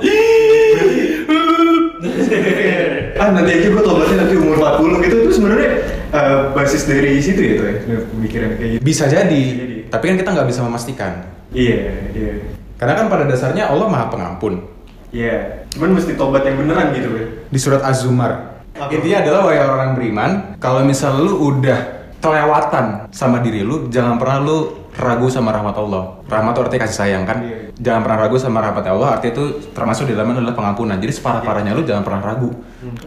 [3.14, 5.70] ah nanti aja gue tobatnya nanti umur 40 gitu itu sebenarnya
[6.10, 8.82] eh, basis dari situ ya tuh ya pemikiran kayak gitu.
[8.82, 9.76] Bisa jadi, jadi.
[9.90, 11.12] tapi kan kita nggak bisa memastikan.
[11.50, 12.30] Iya iya
[12.78, 14.62] Karena kan pada dasarnya Allah maha pengampun.
[15.10, 15.66] iya.
[15.74, 17.26] Cuman mesti tobat yang beneran gitu ya.
[17.50, 18.53] Di surat Az-Zumar.
[18.74, 18.90] Apa?
[18.90, 24.42] Intinya adalah wahai orang beriman, kalau misal lu udah kelewatan sama diri lu, jangan pernah
[24.42, 24.58] lu
[24.98, 26.18] ragu sama rahmat Allah.
[26.26, 27.38] Rahmat itu artinya kasih sayang kan?
[27.78, 30.96] Jangan pernah ragu sama rahmat Allah, artinya itu termasuk di dalamnya adalah pengampunan.
[30.98, 32.50] Jadi separah-parahnya lu jangan pernah ragu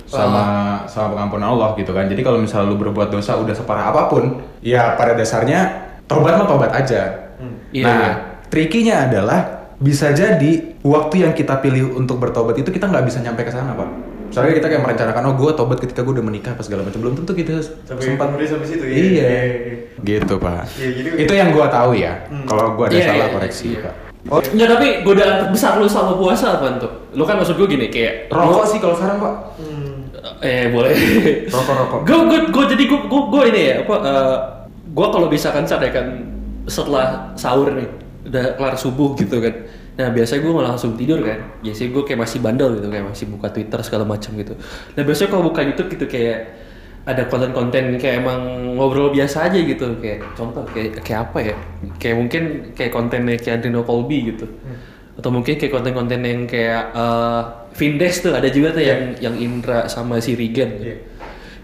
[0.08, 0.44] sama
[0.88, 2.08] sama pengampunan Allah gitu kan.
[2.08, 6.48] Jadi kalau misalnya lu berbuat dosa udah separah apa pun, ya pada dasarnya tobat mah
[6.48, 7.32] tobat aja.
[7.76, 8.12] Iya, nah, iya.
[8.48, 9.40] trikinya adalah
[9.78, 13.76] bisa jadi waktu yang kita pilih untuk bertobat itu kita nggak bisa nyampe ke sana
[13.76, 14.17] pak.
[14.28, 17.16] Misalnya kita kayak merencanakan, oh gue tobat ketika gue udah menikah apa segala macam belum
[17.16, 18.94] tentu kita Sampai sempat kemudian sampai situ, iya.
[18.94, 19.76] Iya, Iya, iya.
[20.00, 20.64] gitu pak.
[20.76, 22.14] Iya, jadi- itu yang gue tahu ya.
[22.44, 23.80] Kalau gue ada Iya, salah iya, koreksi iya.
[23.82, 23.94] pak.
[24.28, 26.92] Nggak, tapi godaan terbesar lu selama puasa apa tuh?
[27.14, 29.36] Lu kan maksud gue gini kayak Rokok sih kalau sekarang pak.
[30.44, 30.92] Eh boleh.
[31.56, 32.00] Rokok rokok.
[32.04, 33.96] gue gue gue jadi gue gue gue ini ya apa?
[34.88, 36.08] gue kalau misalkan saya kan
[36.66, 37.88] setelah sahur nih
[38.28, 39.56] udah kelar subuh gitu kan.
[39.98, 41.40] Nah biasanya gue nggak langsung tidur kan.
[41.66, 44.54] Biasanya gue kayak masih bandel gitu kayak masih buka Twitter segala macam gitu.
[44.94, 46.40] Nah biasanya kalau buka YouTube gitu kayak
[47.08, 48.42] ada konten-konten kayak emang
[48.76, 51.56] ngobrol biasa aja gitu kayak contoh kayak kayak apa ya
[52.04, 52.44] kayak mungkin
[52.76, 54.44] kayak kontennya kayak Andrino Colby gitu
[55.16, 57.44] atau mungkin kayak konten-konten yang kayak eh
[57.80, 60.96] Vindex tuh ada juga tuh yang yang Indra sama si Regan Iya.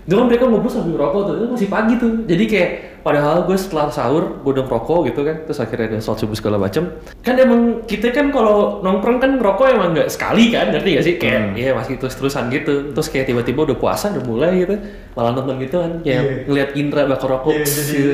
[0.04, 3.56] Itu kan mereka ngobrol sambil rokok tuh itu masih pagi tuh jadi kayak padahal gue
[3.56, 7.36] setelah sahur gue udah rokok gitu kan terus akhirnya ada sholat subuh segala macem kan
[7.36, 11.40] emang kita kan kalau nongkrong kan ngerokok emang nggak sekali kan ngerti gak sih kayak
[11.44, 11.56] Hmm.
[11.56, 14.76] iya masih terus terusan gitu terus kayak tiba-tiba udah puasa udah mulai gitu
[15.14, 16.34] malah nonton gitu kan kayak Iya.
[16.46, 18.12] ngeliat Indra bakar rokok Iya, jadi gitu.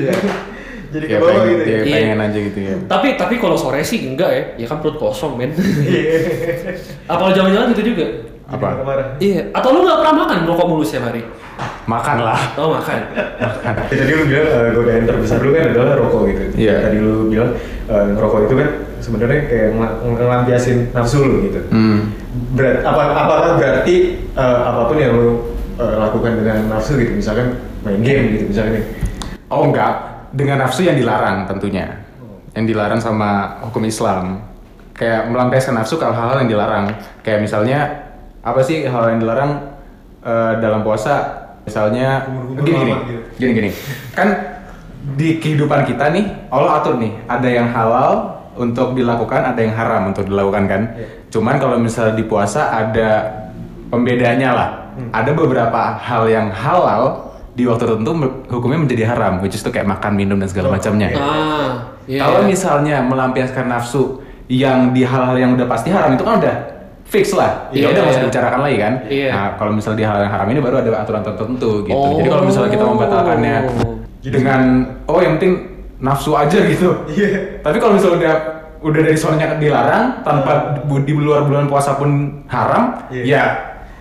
[0.92, 1.62] jadi Ya pengen, gitu.
[1.62, 1.78] ya, ya.
[1.80, 1.94] Iya.
[1.96, 2.74] pengen aja gitu ya.
[2.84, 6.02] tapi tapi kalau sore sih enggak ya ya kan perut kosong men Iya.
[7.12, 8.06] apa jalan-jalan gitu juga
[8.46, 8.82] Apa?
[9.18, 11.22] Iya atau lu nggak pernah makan rokok mulu setiap hari
[11.86, 12.40] Makan lah.
[12.60, 12.98] oh makan
[13.90, 16.42] Ya, tadi lu bilang uh, godaan terbesar lu kan adalah rokok gitu.
[16.56, 16.76] Iya.
[16.86, 17.50] Tadi lu bilang
[17.88, 18.68] uh, ngerokok itu kan
[19.00, 21.60] sebenarnya kayak ngel- ngelampiasin nafsu lu gitu.
[21.72, 22.12] Hmm.
[22.54, 25.28] Berat, apa, apakah berarti uh, apa pun yang lu
[25.80, 28.84] uh, lakukan dengan nafsu gitu, misalkan main game gitu misalkan nih.
[29.50, 29.92] Oh enggak,
[30.30, 32.06] dengan nafsu yang dilarang tentunya.
[32.54, 34.46] Yang dilarang sama hukum Islam.
[34.94, 36.86] Kayak melampiaskan nafsu ke hal-hal yang dilarang.
[37.24, 37.78] Kayak misalnya
[38.44, 39.74] apa sih hal yang dilarang
[40.20, 41.48] eh, dalam puasa?
[41.64, 43.22] Misalnya Kumur-kumur gini gini, lama gitu.
[43.36, 43.70] gini gini.
[44.12, 44.28] Kan
[45.10, 48.12] di kehidupan kita nih, Allah atur nih, ada yang halal
[48.54, 50.82] untuk dilakukan, ada yang haram untuk dilakukan kan.
[50.92, 51.06] Iya.
[51.30, 53.08] Cuman kalau misalnya di puasa ada
[53.88, 54.68] pembedanya lah.
[54.90, 55.08] Hmm.
[55.12, 58.10] Ada beberapa hal yang halal di waktu tertentu
[58.48, 61.08] hukumnya menjadi haram, which is tuh kayak makan, minum dan segala Oh, macamnya.
[61.08, 61.18] iya.
[61.18, 61.70] ah
[62.06, 62.48] iya Kalau iya.
[62.48, 66.56] misalnya melampiaskan nafsu yang di hal-hal yang udah pasti haram itu kan udah
[67.10, 67.66] fix lah.
[67.74, 67.82] Iya.
[67.82, 68.92] Ya udah nggak usah dibicarakan lagi kan.
[69.10, 69.28] Iya.
[69.34, 72.06] Nah, kalau misalnya di hal yang haram ini baru ada aturan tertentu gitu.
[72.22, 73.94] Jadi kalau misalnya kita membatalkannya Oh.
[74.20, 74.60] dengan
[75.08, 75.52] oh yang penting
[75.98, 77.04] nafsu aja gitu.
[77.10, 77.60] Iya.
[77.60, 78.34] Tapi kalau misalnya udah
[78.80, 83.24] udah dari soalnya dilarang tanpa di luar bulan puasa pun haram, Iya.
[83.28, 83.44] ya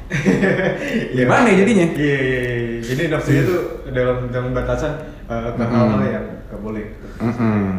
[1.13, 1.87] Gimana ya jadinya?
[1.93, 2.79] Iya, iya, iya.
[2.81, 3.59] Jadi nafsunya tuh
[3.93, 4.93] dalam dalam batasan
[5.29, 6.85] uh, ke hal-hal yang nggak boleh.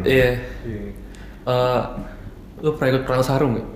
[0.05, 0.29] iya
[0.63, 0.81] Iya.
[1.41, 1.81] Eh,
[2.61, 3.67] lu pernah ikut perang sarung gak?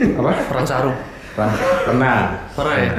[0.00, 0.32] Apa?
[0.50, 0.98] perang sarung
[1.34, 1.54] Pernah.
[1.82, 2.18] Pernah.
[2.54, 2.90] pernah ya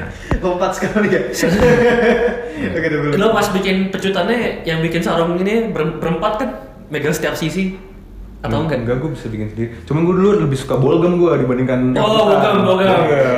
[0.43, 1.21] Lompat sekali ya.
[2.75, 3.12] Oke, udah belum.
[3.15, 6.49] lo pas bikin pecutannya yang bikin sarung ini ber- berempat kan
[6.91, 7.79] megang setiap sisi
[8.43, 8.84] atau enggak?
[8.84, 9.69] Enggak, gue bisa bikin sendiri.
[9.88, 12.88] Cuman gue dulu lebih suka bolgam gue dibandingkan Oh, bukan, bukan.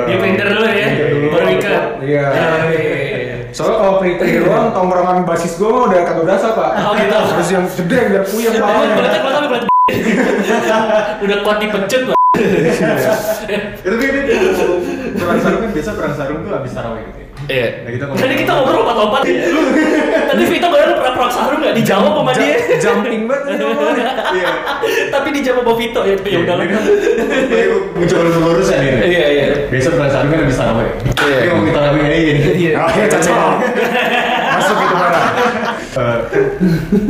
[0.04, 0.88] Di printer dulu ya,
[1.32, 1.82] baru ikat.
[2.04, 2.24] Iya.
[2.28, 3.36] Ya, iya, iya.
[3.54, 6.70] Soalnya kalau printer doang, tongkrongan basis gue mah udah kagak berasa pak.
[6.84, 7.14] Oh, gitu.
[7.16, 8.96] Harus yang gede biar puyeng bawahnya.
[11.24, 12.17] udah kuat dipecut lah.
[12.38, 14.20] Ya, tapi ini
[15.14, 17.26] perang sarung kan biasa perang sarung tuh habis tarawih gitu ya.
[17.48, 17.68] Iya.
[17.80, 19.22] Nah, kita ngomong- Tadi kita ngobrol lompat-lompat.
[20.28, 22.56] Tadi Vito baru pernah perang sarung nggak dijawab sama dia.
[22.78, 23.56] Jumping banget.
[24.28, 24.48] Iya.
[25.08, 26.64] Tapi dijawab sama Vito ya, tapi ya udah lah.
[26.64, 26.82] Ini kan
[27.94, 29.00] mencoba meluruskan ini.
[29.08, 29.44] Iya, iya.
[29.66, 30.90] Biasa perang sarung kan habis tarawih.
[31.18, 31.36] Iya.
[31.38, 32.40] Ini ngomongin tarawih aja gini.
[32.54, 32.70] Iya.
[32.84, 33.52] Iya cocok.
[34.58, 35.20] Masuk itu mana?
[35.98, 36.18] Eh,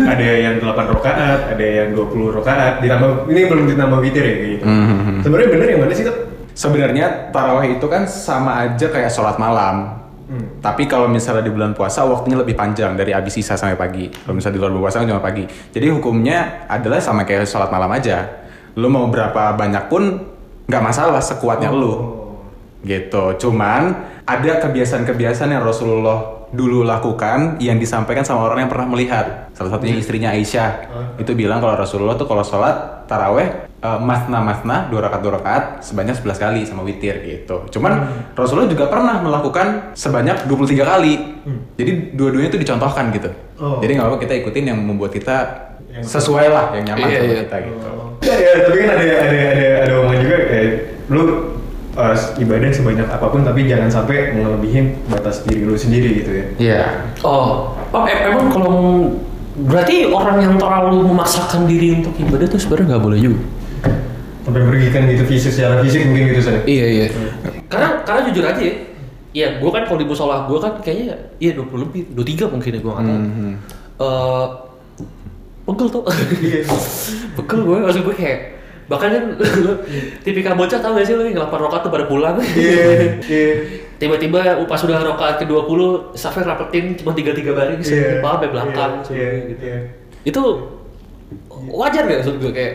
[0.00, 4.64] ada yang 8 rokaat, ada yang 20 rokaat, ditambah ini belum ditambah witir ya gitu.
[4.64, 5.20] Mhm.
[5.20, 6.16] Sebenarnya bener yang mana sih tuh?
[6.56, 9.94] Sebenarnya tarawih itu kan sama aja kayak sholat malam.
[10.28, 10.60] Hmm.
[10.60, 14.12] Tapi kalau misalnya di bulan puasa waktunya lebih panjang dari abis sisa sampai pagi.
[14.12, 15.48] Kalau misalnya di luar puasa kan cuma pagi.
[15.48, 18.28] Jadi hukumnya adalah sama kayak sholat malam aja.
[18.76, 20.20] Lu mau berapa banyak pun
[20.68, 21.88] nggak masalah sekuatnya lu.
[21.88, 21.96] Oh.
[22.84, 23.40] Gitu.
[23.40, 29.52] Cuman ada kebiasaan-kebiasaan yang Rasulullah dulu lakukan yang disampaikan sama orang yang pernah melihat.
[29.52, 30.70] Salah satunya istrinya Aisyah.
[31.16, 35.62] Itu bilang kalau Rasulullah tuh kalau sholat taraweh eh, masna masna dua rakaat dua rakaat
[35.80, 37.68] sebanyak 11 kali sama witir gitu.
[37.68, 41.14] Cuman Rasulullah juga pernah melakukan sebanyak 23 kali.
[41.76, 43.28] Jadi dua-duanya itu dicontohkan gitu.
[43.58, 43.80] Oh.
[43.80, 45.36] Jadi nggak apa kita ikutin yang membuat kita
[45.88, 47.40] Yang- sesuai lah yang nyaman Iya, sama iya.
[47.42, 47.88] kita gitu.
[48.18, 50.70] Ya, ya, tapi kan ada ada ada ada omongan juga kayak
[51.08, 51.22] lu
[51.98, 56.46] uh, ibadah sebanyak apa pun tapi jangan sampai melebihin batas diri lu sendiri gitu ya.
[56.56, 56.82] Iya.
[57.26, 58.78] Oh, oh em- emang kalau
[59.58, 63.42] Berarti orang yang terlalu memaksakan diri untuk ibadah tuh sebenarnya nggak boleh juga.
[64.46, 66.62] Sampai merugikan gitu fisik secara fisik mungkin gitu saya.
[66.62, 67.06] Iya iya.
[67.66, 68.74] Karena karena jujur aja ya.
[69.28, 72.80] Iya, gue kan kalau di musola gue kan kayaknya iya 20 lebih, 23 mungkin ya
[72.80, 73.18] gue nggak tahu.
[73.98, 74.46] Eh,
[75.68, 76.02] pegel tuh.
[77.36, 78.38] pegel gue, maksud gue kayak
[78.88, 79.24] bahkan kan
[79.64, 79.72] lu
[80.24, 82.84] tipikal bocah tau gak sih lu yang 8 rokat tuh pada pulang Iya,
[83.28, 83.52] iya.
[84.00, 88.24] tiba-tiba pas udah rokat ke 20 Safir rapetin cuma 3-3 baris yeah.
[88.24, 89.62] sampai belakang suruh iya, gitu.
[89.62, 89.78] iya.
[90.24, 90.42] itu
[91.68, 92.74] wajar gak maksud gue kayak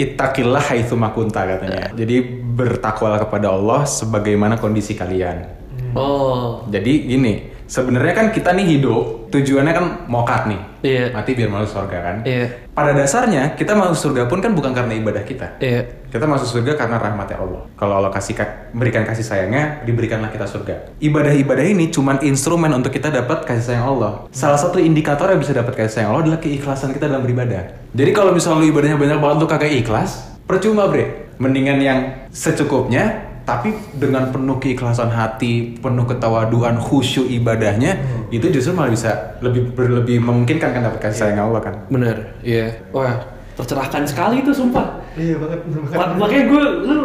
[0.00, 1.92] Ittaqillah haitsu makunta katanya.
[1.92, 2.24] Jadi
[2.56, 5.44] bertakwalah kepada Allah sebagaimana kondisi kalian.
[5.92, 10.60] oh Jadi gini, sebenarnya kan kita nih hidup tujuannya kan mokat nih.
[10.80, 11.04] Iya.
[11.14, 12.16] Mati biar masuk surga kan.
[12.26, 15.62] iya Pada dasarnya kita masuk surga pun kan bukan karena ibadah kita.
[15.62, 17.62] iya Kita masuk surga karena rahmatnya Allah.
[17.78, 18.34] Kalau Allah kasih
[18.74, 20.98] berikan kasih sayangnya, diberikanlah kita surga.
[20.98, 24.26] Ibadah-ibadah ini cuman instrumen untuk kita dapat kasih sayang Allah.
[24.34, 27.94] Salah satu indikator yang bisa dapat kasih sayang Allah adalah keikhlasan kita dalam beribadah.
[27.94, 31.30] Jadi kalau misalnya lu ibadahnya banyak banget lu kagak ikhlas, percuma bre.
[31.38, 31.98] Mendingan yang
[32.34, 37.98] secukupnya, tapi dengan penuh keikhlasan hati, penuh ketawaduan, khusyuk ibadahnya,
[38.30, 41.74] itu justru malah bisa lebih lebih memungkinkan kan dapat kasih sayang Allah kan.
[41.90, 42.78] bener iya.
[42.94, 43.18] Wah
[43.58, 45.02] tercerahkan sekali itu sumpah.
[45.18, 45.60] Iya banget.
[45.92, 47.04] Ma- makanya gue lu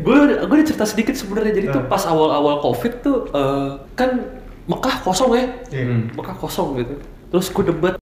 [0.00, 0.16] gue
[0.48, 1.52] gue cerita sedikit sebenarnya.
[1.54, 4.10] Jadi tuh pas awal-awal covid tuh eh, kan
[4.64, 5.44] Mekah kosong ya?
[5.70, 6.16] Iya.
[6.16, 6.94] Mekah kosong gitu.
[7.30, 7.94] Terus gue debat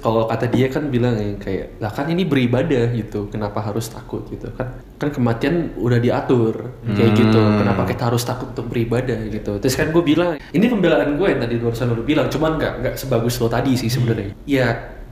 [0.00, 4.24] kalau kata dia kan bilang yang kayak lah kan ini beribadah gitu kenapa harus takut?
[4.32, 4.48] gitu.
[4.56, 7.40] Kan kan kematian udah diatur kayak gitu.
[7.40, 9.60] Kenapa kita harus takut untuk beribadah gitu?
[9.60, 12.94] Terus kan gue bilang ini pembelaan gue yang tadi barusan lo bilang cuman nggak nggak
[12.96, 14.32] sebagus lo tadi sih sebenarnya.
[14.48, 14.66] Ya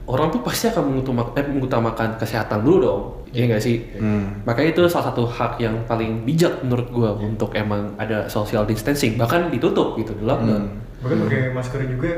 [0.09, 3.77] orang tuh pasti akan mengutamakan, eh, mengutamakan kesehatan dulu dong iya nggak sih?
[4.45, 9.21] Makanya itu salah satu hak yang paling bijak menurut gue untuk emang ada social distancing
[9.21, 10.65] bahkan ditutup gitu di lockdown.
[11.05, 12.11] Bahkan pakai masker juga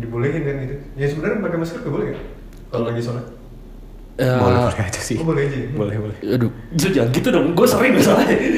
[0.00, 0.74] dibolehin kan gitu.
[0.96, 2.18] Ya sebenarnya pakai masker gak boleh kan?
[2.72, 3.26] Kalau lagi sholat.
[4.20, 5.16] Eh, boleh boleh aja sih.
[5.16, 5.56] Oh boleh aja.
[5.56, 5.68] ya?
[5.72, 6.16] Boleh boleh.
[6.36, 7.46] Aduh, jangan gitu dong.
[7.56, 8.36] Gue sering masalahnya.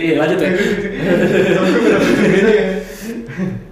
[0.00, 0.48] Iya, lanjut ya.
[0.50, 2.52] Tapi gue beda beda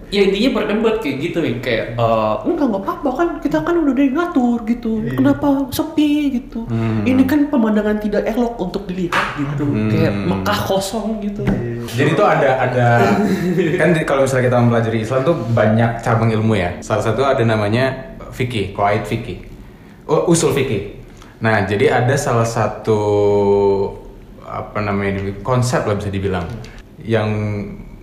[0.08, 0.20] ya.
[0.20, 3.92] ya intinya berdebat kayak gitu yang kayak eh, enggak nggak apa-apa kan kita kan udah
[3.96, 5.14] yang ngatur gitu Iya.
[5.16, 6.64] kenapa sepi gitu
[7.04, 11.44] ini kan pemandangan tidak elok untuk dilihat gitu kayak Mekah kosong gitu
[11.88, 12.86] Jadi itu ada ada
[13.80, 16.70] kan kalau misalnya kita mempelajari Islam tuh banyak cabang ilmu ya.
[16.80, 19.40] Salah satu ada namanya fikih, qawaid fikih.
[20.04, 21.00] Usul fikih.
[21.40, 23.00] Nah, jadi ada salah satu
[24.44, 26.44] apa namanya konsep lah bisa dibilang
[27.00, 27.28] yang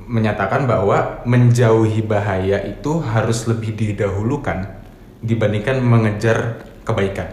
[0.06, 4.70] menyatakan bahwa menjauhi bahaya itu harus lebih didahulukan
[5.26, 7.26] dibandingkan mengejar kebaikan.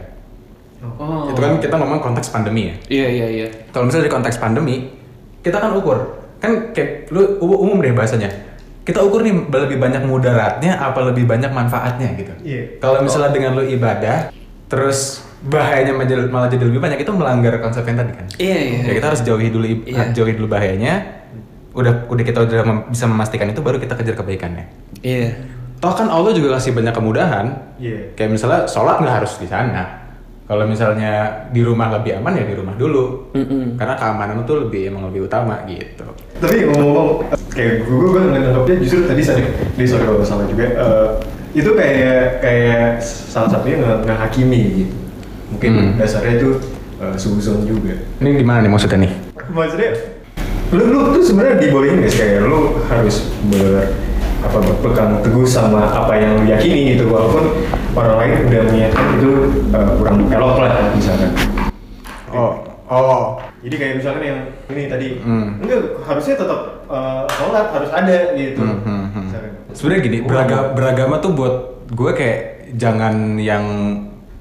[0.81, 1.29] oh.
[1.29, 2.75] Itu kan kita ngomong konteks pandemi ya?
[2.89, 3.47] Iya iya iya.
[3.71, 4.89] Kalau misalnya di konteks pandemi
[5.45, 6.25] kita kan ukur.
[6.41, 8.33] Kan kayak lu umum deh bahasanya.
[8.83, 12.33] Kita ukur nih lebih banyak mudaratnya apa lebih banyak manfaatnya gitu.
[12.43, 12.83] Iya.
[12.83, 14.35] kalau misalnya dengan lu ibadah
[14.67, 15.95] terus bahayanya
[16.33, 18.27] malah jadi lebih banyak itu melanggar konsep yang tadi kan?
[18.41, 18.79] Iya iya.
[18.89, 20.11] Ya kita harus jauhi dulu Iya.
[20.17, 21.23] jauhi dulu bahayanya
[21.73, 24.65] udah udah kita udah mem- bisa memastikan itu baru kita kejar kebaikannya
[25.01, 25.37] iya
[25.79, 28.15] toh kan Allah juga kasih banyak kemudahan Iya.
[28.15, 30.05] kayak misalnya sholat nggak harus di sana
[30.43, 31.13] kalau misalnya
[31.49, 33.75] di rumah lebih aman ya di rumah dulu Mm-mm.
[33.75, 36.05] karena keamanan itu lebih emang lebih utama gitu
[36.39, 40.67] Tapi ngomong-ngomong, kayak gue gue nganggapnya justru tadi sorry, di sorry kalau salah juga.
[40.67, 41.09] eh,
[41.55, 44.95] itu kayak kayak salah satunya nge ngehakimi gitu.
[45.55, 45.91] Mungkin Hmm.
[45.97, 46.49] dasarnya itu
[46.99, 47.95] uh, suzon juga.
[48.19, 49.13] ini di mana nih maksudnya nih
[49.49, 49.91] Maksudnya,
[50.73, 53.93] lu lu tuh sebenarnya dibolehin sih kayak lu harus ber
[54.43, 57.45] apa berpegang teguh sama apa yang lu yakini gitu walaupun
[57.93, 59.31] orang lain udah mengingatkan itu
[59.71, 61.31] uh, kurang elok lah misalkan.
[62.33, 62.53] oh
[62.89, 65.63] oh Jadi kayak misalkan yang ini tadi, Hmm.
[65.63, 68.59] enggak harusnya tetap uh, sholat harus ada gitu.
[68.59, 69.27] Hmm, hmm, hmm.
[69.71, 71.55] Sebenarnya gini beraga- beragama tuh buat
[71.87, 72.39] gue kayak
[72.75, 73.63] jangan yang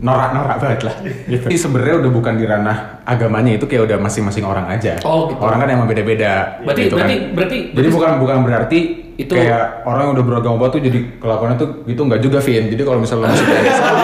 [0.02, 0.96] norak-norak banget lah
[1.32, 1.46] gitu.
[1.46, 4.98] Ini sebenarnya udah bukan di ranah agamanya itu kayak udah masing-masing orang aja.
[5.02, 5.38] Oh, gitu.
[5.38, 6.58] Orang kan emang beda-beda.
[6.60, 7.06] Berarti- gitu kan.
[7.06, 8.80] berarti- berarti- Jadi bukan bukan berarti
[9.16, 12.64] Itu- kayak orang yang udah beragama banget tuh jadi kelakuannya tuh gitu nggak juga Vin.
[12.68, 13.96] Jadi kalau misalnya lo masuk ke Islam,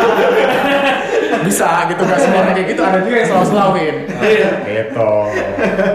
[1.42, 3.96] bisa gitu nggak semua orang kayak gitu ada juga yang selalu Vin.
[4.20, 4.50] Iya.
[4.68, 5.10] Gitu.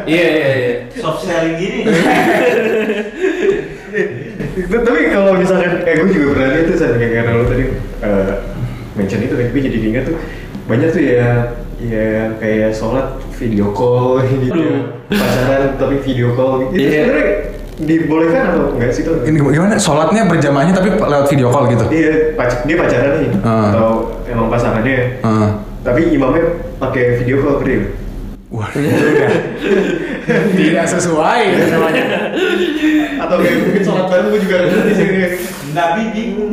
[0.05, 1.79] iya iya iya soft selling gini
[4.53, 7.65] Itu- Tapi kalau misalkan, eh gue juga pernah lihat tuh saya kayak karena lo tadi
[8.01, 8.33] uh,
[8.93, 10.17] mention itu kan gue jadi ingat tuh
[10.65, 11.29] banyak tuh ya
[11.79, 15.03] ya kayak sholat video call gitu Aduh.
[15.09, 16.73] pacaran tapi video call gitu.
[16.73, 16.91] itu Iya.
[17.01, 17.27] sebenarnya
[17.73, 19.17] dibolehkan atau enggak sih tuh?
[19.23, 19.75] Ini gimana?
[19.75, 21.85] Sholatnya berjamaahnya tapi lewat video call gitu.
[21.89, 23.71] Iya, pac- dia pacaran nih Ah.
[23.71, 23.89] atau
[24.25, 25.49] emang pasangannya Heeh.
[25.83, 26.45] tapi imamnya
[26.79, 27.83] pakai video call dia.
[28.53, 29.33] Wah, udah
[30.53, 32.05] tidak sesuai itu namanya.
[33.17, 35.19] Atau kayak mungkin sholat bareng gue juga ada di sini.
[35.73, 36.53] Nabi bingung.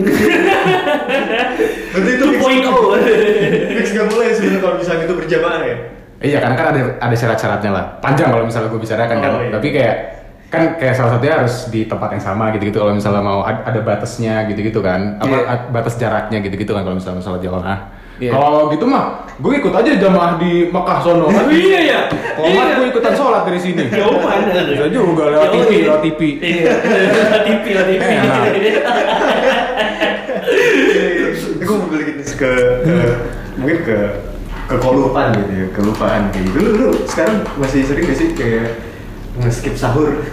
[1.91, 5.75] Berarti itu fix, 2.0 fix gak boleh sebenarnya kalau misalnya itu berjamaah ya.
[6.19, 7.85] Iya kan kan ada ada syarat-syaratnya lah.
[7.99, 9.31] Panjang kalau misalnya gue bicarakan kan.
[9.35, 9.51] Oh, iya.
[9.55, 9.95] Tapi kayak
[10.49, 13.79] kan kayak salah satunya harus di tempat yang sama gitu-gitu kalau misalnya mau ad- ada
[13.83, 15.19] batasnya gitu-gitu kan.
[15.19, 15.55] Apa Iya.
[15.69, 17.98] batas jaraknya gitu-gitu kan kalau misalnya salat jamaah.
[18.19, 18.35] Iya.
[18.35, 21.47] Kalau gitu mah gue ikut aja jamaah di Mekah sono kan.
[21.55, 21.99] Iya ya.
[22.11, 23.87] Kalau nggak gue ikutan sholat dari sini.
[23.87, 24.51] Jauh mana?
[24.51, 25.85] Bisa juga lewat TV, iya.
[25.87, 26.21] lewat TV.
[26.43, 26.73] Iya.
[27.47, 28.01] TV lah TV.
[28.03, 28.41] Enak.
[31.59, 32.51] gue mau balik ke,
[32.81, 32.95] ke
[33.61, 33.97] mungkin ke
[34.69, 36.57] kekolupaan gitu ya, kelupaan kayak gitu.
[36.59, 38.67] Lu, lu sekarang masih sering gak sih kayak
[39.39, 40.23] nge-skip sahur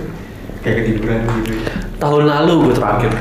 [0.64, 1.54] kayak ketiduran gitu?
[2.02, 3.12] Tahun lalu gue terakhir.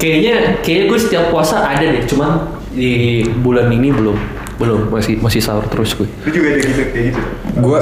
[0.00, 0.34] Kayaknya,
[0.64, 4.16] kayaknya gue setiap puasa ada deh, cuman di bulan ini belum,
[4.56, 6.06] belum masih masih sahur terus gue.
[6.06, 7.20] Lu juga ada gitu kayak gitu?
[7.58, 7.78] Gue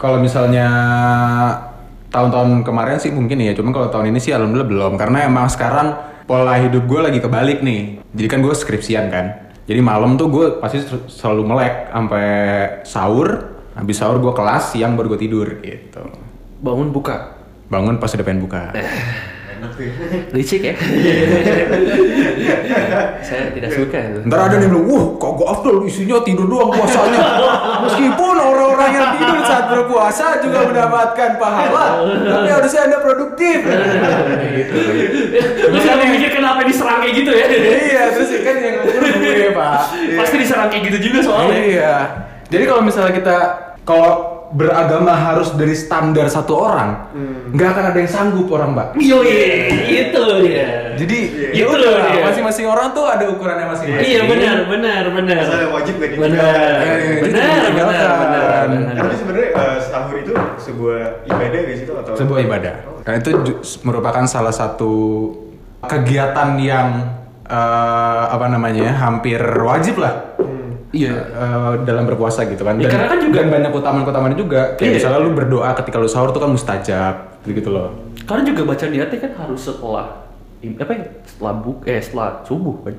[0.00, 0.66] kalau misalnya
[2.08, 5.96] tahun-tahun kemarin sih mungkin ya, cuman kalau tahun ini sih alhamdulillah belum karena emang sekarang
[6.24, 8.00] pola hidup gue lagi kebalik nih.
[8.14, 9.26] Jadi kan gue skripsian kan.
[9.64, 12.28] Jadi malam tuh gue pasti sel- selalu melek sampai
[12.84, 13.28] sahur,
[13.72, 16.04] habis sahur gue kelas, siang baru gue tidur gitu.
[16.60, 17.36] Bangun buka.
[17.68, 18.76] Bangun pas udah pengen buka.
[19.64, 19.88] Enak tuh.
[20.36, 20.74] Licik ya?
[23.26, 24.20] Saya tidak suka itu.
[24.28, 27.20] Ntar ada yang bilang, wah kok gue afdol isinya tidur doang puasanya.
[27.88, 33.58] Meskipun orang-orang yang tidur saat berpuasa juga mendapatkan pahala, tapi harusnya anda produktif.
[34.60, 34.76] gitu.
[35.72, 37.46] Lu sekarang mikir kenapa diserang kayak gitu ya?
[37.48, 39.80] iya, terus kan yang ngukur gue pak.
[40.20, 41.56] Pasti diserang kayak gitu juga soalnya.
[41.56, 41.94] Iya.
[42.52, 43.36] Jadi kalau misalnya kita
[43.88, 47.10] kalau beragama harus dari standar satu orang,
[47.50, 48.86] nggak akan ada yang sanggup orang mbak.
[48.96, 50.94] Yo itu dia.
[50.94, 51.18] Jadi
[51.50, 52.22] Iya, ya itu udah dia.
[52.22, 54.06] masing-masing orang tuh ada ukurannya masing-masing.
[54.06, 55.42] Iya benar benar benar.
[55.42, 56.30] Asal wajib gak Benar.
[56.30, 56.54] ditinggal.
[56.54, 58.64] Iya, iya, itu Benar benar benar.
[58.70, 58.94] benar.
[58.96, 62.12] Tapi sebenarnya eh, sahur itu sebuah ibadah gak sih itu atau?
[62.14, 62.74] sebuah ibadah.
[63.02, 64.92] Karena itu ju- merupakan salah satu
[65.82, 66.88] kegiatan yang
[67.44, 70.38] eh, apa namanya hampir wajib lah.
[70.94, 71.14] Iya.
[71.26, 72.78] eh, dalam berpuasa gitu kan.
[72.78, 74.62] Ya, karena kan juga- dan banyak keutamaan-keutamaan juga.
[74.74, 74.96] Kayak Iya.
[74.96, 77.90] misalnya lu berdoa ketika lu sahur tuh kan mustajab gitu loh.
[78.22, 80.06] Karena juga baca niatnya kan harus setelah
[80.64, 81.04] apa ya?
[81.24, 82.94] Setelah buk eh setelah subuh kan.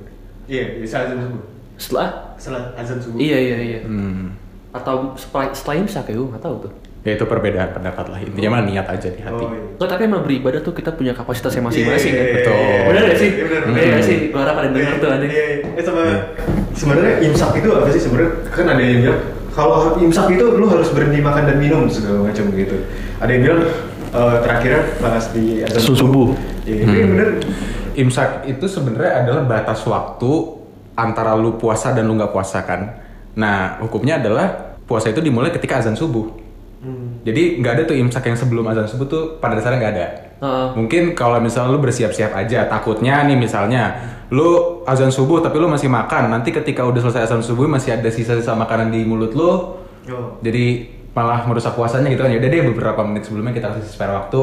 [0.45, 1.41] Iya, bisa azan subuh.
[1.75, 3.17] Setelah Setelah azan subuh.
[3.17, 3.79] Iya iya iya.
[3.81, 4.35] Hmm.
[4.69, 6.73] Atau setelah setelah imsak ya gue nggak tahu tuh.
[7.01, 8.17] Ya itu perbedaan pendapat lah.
[8.19, 9.39] Intinya mah niat aja di hati.
[9.39, 9.61] Oh, iya.
[9.77, 12.25] Nggak, tapi emang beribadah tuh kita punya kapasitasnya masing-masing Iya, kan.
[12.25, 12.53] iya, Betul.
[12.53, 12.81] iya, iya.
[12.83, 13.29] Bener gak sih?
[13.29, 13.61] Iya, bener.
[13.71, 14.17] Iya nggak sih?
[14.27, 15.25] Gue harap ada yang denger tuh ada.
[15.25, 15.57] Iya, iya.
[15.71, 16.03] Eh sama
[16.75, 18.31] sebenarnya imsak itu apa sih sebenarnya?
[18.51, 19.21] Kan ada yang bilang
[19.55, 22.77] kalau imsak itu lu harus berhenti makan dan minum segala macam gitu.
[23.23, 23.61] Ada yang bilang
[24.11, 26.35] eh, terakhirnya pas di azan Subuh.
[26.67, 27.29] Iya, itu yang bener.
[27.95, 30.31] Imsak itu sebenarnya adalah batas waktu
[30.99, 32.99] antara lu puasa dan lu nggak puasa kan.
[33.39, 36.44] Nah hukumnya adalah puasa itu dimulai ketika azan subuh.
[37.25, 40.07] Jadi nggak ada tuh imsak yang sebelum azan subuh tuh pada dasarnya nggak ada.
[40.41, 40.67] Heeh.
[40.77, 43.95] Mungkin kalau misalnya lu bersiap-siap aja, takutnya nih misalnya
[44.29, 48.09] lu azan subuh tapi lu masih makan, nanti ketika udah selesai azan subuh masih ada
[48.09, 50.37] sisa-sisa makanan di mulut lu, Oh.
[50.37, 50.85] jadi
[51.17, 52.29] malah merusak puasanya gitu kan.
[52.29, 54.37] Ya udah deh beberapa menit sebelumnya kita kasih spare waktu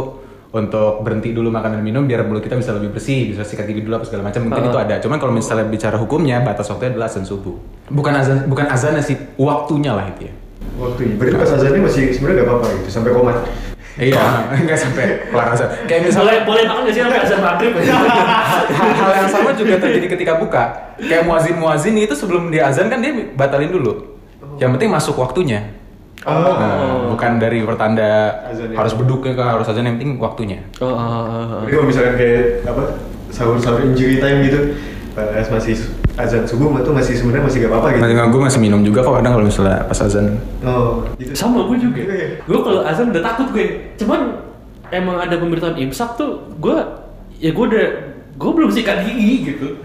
[0.52, 3.86] untuk berhenti dulu makan dan minum biar mulut kita bisa lebih bersih, bisa sikat gigi
[3.86, 4.50] dulu apa segala macam.
[4.50, 4.98] Mungkin itu ada.
[4.98, 7.54] Cuman kalau misalnya bicara hukumnya batas waktunya adalah azan subuh.
[7.88, 10.34] Bukan azan bukan azannya sih, waktunya lah itu ya.
[10.80, 11.14] Waktunya.
[11.20, 13.36] Berarti pas azannya masih sebenarnya gak apa-apa gitu sampai komat.
[13.92, 15.68] Iya, enggak sampai kelar azan.
[15.84, 17.72] Kayak misalnya Boleh boleh makan nggak sih sampai azan maghrib?
[17.76, 20.64] hal, hal yang sama juga terjadi ketika buka.
[20.96, 24.16] Kayak muazin muazin itu sebelum dia azan kan dia batalin dulu.
[24.56, 25.76] Yang penting masuk waktunya.
[26.22, 26.54] Oh.
[26.54, 28.78] Nah, bukan dari pertanda Azan ya.
[28.78, 30.62] harus beduk kah, harus azan yang penting waktunya.
[30.78, 31.60] Oh, oh, oh, oh.
[31.66, 32.82] Jadi kalau misalkan kayak apa
[33.34, 34.60] sahur-sahur injury time gitu
[35.12, 35.76] pas masih
[36.20, 38.02] azan subuh itu masih sebenarnya masih gak apa-apa gitu.
[38.04, 40.26] Masih gue masih minum juga kok kadang kalau misalnya pas azan.
[40.60, 41.32] Oh, gitu.
[41.32, 42.00] Sama gue juga.
[42.04, 42.28] Iya, iya.
[42.44, 43.96] Gue kalau azan udah takut gue.
[43.96, 44.20] Cuman
[44.92, 46.76] emang ada pemberitahuan imsak tuh gue
[47.40, 47.86] ya gue udah
[48.32, 49.80] gue belum sikat gigi gitu.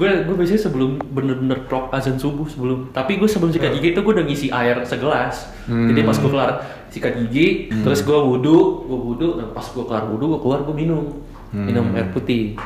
[0.00, 2.92] Gue gue biasanya sebelum bener-bener prok azan subuh sebelum.
[2.96, 5.52] Tapi gue sebelum sikat gigi itu gue udah ngisi air segelas.
[5.68, 6.50] Jadi pas gue kelar
[6.88, 10.72] sikat gigi, terus gue wudhu, gue wudhu, nah pas gue kelar wudhu gue keluar gue
[10.72, 11.20] minum,
[11.52, 12.56] minum air putih.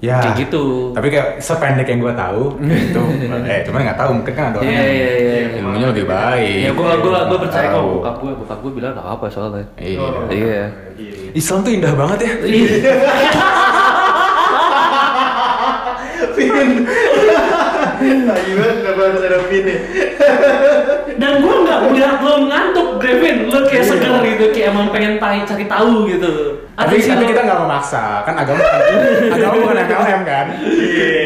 [0.00, 0.16] Ya.
[0.24, 0.96] Kayak gitu.
[0.96, 3.02] Tapi kayak sependek yang gue tahu itu,
[3.52, 5.58] eh cuman nggak tahu mungkin kan ada orang Iya yang iya iya.
[5.60, 6.56] ilmunya lebih baik.
[6.64, 9.64] Ya gue gue gue percaya kok bokap gue bokap gue bilang gak apa soalnya.
[9.76, 10.08] Iya.
[10.32, 10.62] Iya.
[11.36, 12.32] Islam tuh indah banget ya.
[12.40, 12.68] Iya.
[16.30, 16.70] Pin.
[18.00, 19.64] Nah, gimana kenapa harus ada pin?
[21.20, 23.52] Dan gue nggak melihat lo ngantuk, Grevin.
[23.52, 24.09] Lo kayak seger
[24.40, 26.32] gitu, kayak emang pengen tahu, cari tahu gitu.
[26.72, 28.64] Tapi, sih tapi kita nggak memaksa, kan agama
[29.28, 30.46] agama bukan MLM kan.
[30.64, 31.20] Iya.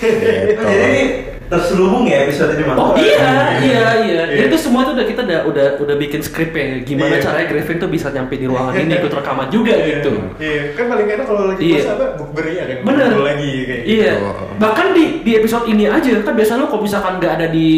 [0.00, 0.64] Gitu.
[0.64, 2.62] Jadi terselubung ya episode ini?
[2.70, 4.22] Oh iya, iya, iya.
[4.30, 4.42] Iya.
[4.46, 6.78] Itu semua tuh udah kita udah udah udah bikin skrip ya.
[6.80, 7.22] Gimana Iya.
[7.26, 10.14] caranya Griffin tuh bisa nyampe di ruangan ini ikut rekaman juga gitu.
[10.38, 11.74] Iya, kan paling enak kalau lagi Iya.
[11.76, 12.06] puasa apa?
[12.14, 12.76] Bukber ya kan.
[12.86, 13.08] Bener.
[13.18, 13.92] Lagi kayak gitu.
[13.98, 14.12] Iya.
[14.56, 17.68] Bahkan di di episode ini aja kan biasa lo kalau misalkan nggak ada di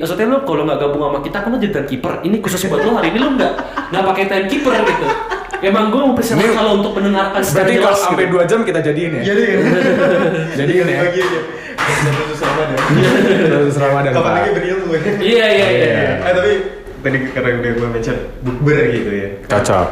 [0.00, 2.12] maksudnya lo kalau nggak gabung sama kita kan lo jadi timekeeper.
[2.24, 3.52] Ini khusus buat lo hari ini lo nggak
[3.92, 5.06] nggak pakai timekeeper gitu.
[5.58, 8.38] Emang gue mempersiapkan kalau untuk mendengarkan secara Berarti kalau sampai gitu.
[8.38, 9.22] 2 jam kita jadiin ya?
[9.26, 9.58] Jadi kan.
[10.62, 10.98] Jadiin ya?
[13.48, 15.00] Terus Ramadan Kapan lagi berilmu ya?
[15.18, 15.88] Iya iya iya.
[15.88, 16.12] Iya.
[16.24, 16.52] Eh tapi
[16.98, 19.28] tadi karena udah gue mention bukber gitu ya.
[19.46, 19.88] Cocok.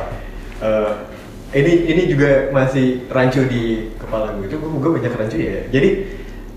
[0.56, 0.92] Eh,
[1.56, 5.66] ini ini juga masih rancu di kepala gue itu gue banyak rancu ya.
[5.70, 5.88] Jadi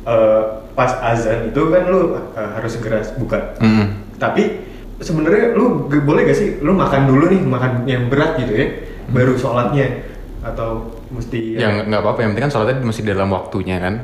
[0.08, 0.42] eh,
[0.74, 3.60] pas azan itu kan lu eh, harus segera buka.
[3.60, 4.06] Hmm.
[4.20, 4.68] Tapi
[5.00, 8.68] sebenarnya lu boleh gak sih lu makan dulu nih makan yang berat gitu ya,
[9.16, 10.04] baru sholatnya
[10.44, 13.96] atau mesti Ya nggak apa-apa, yang penting kan sholatnya masih dalam waktunya kan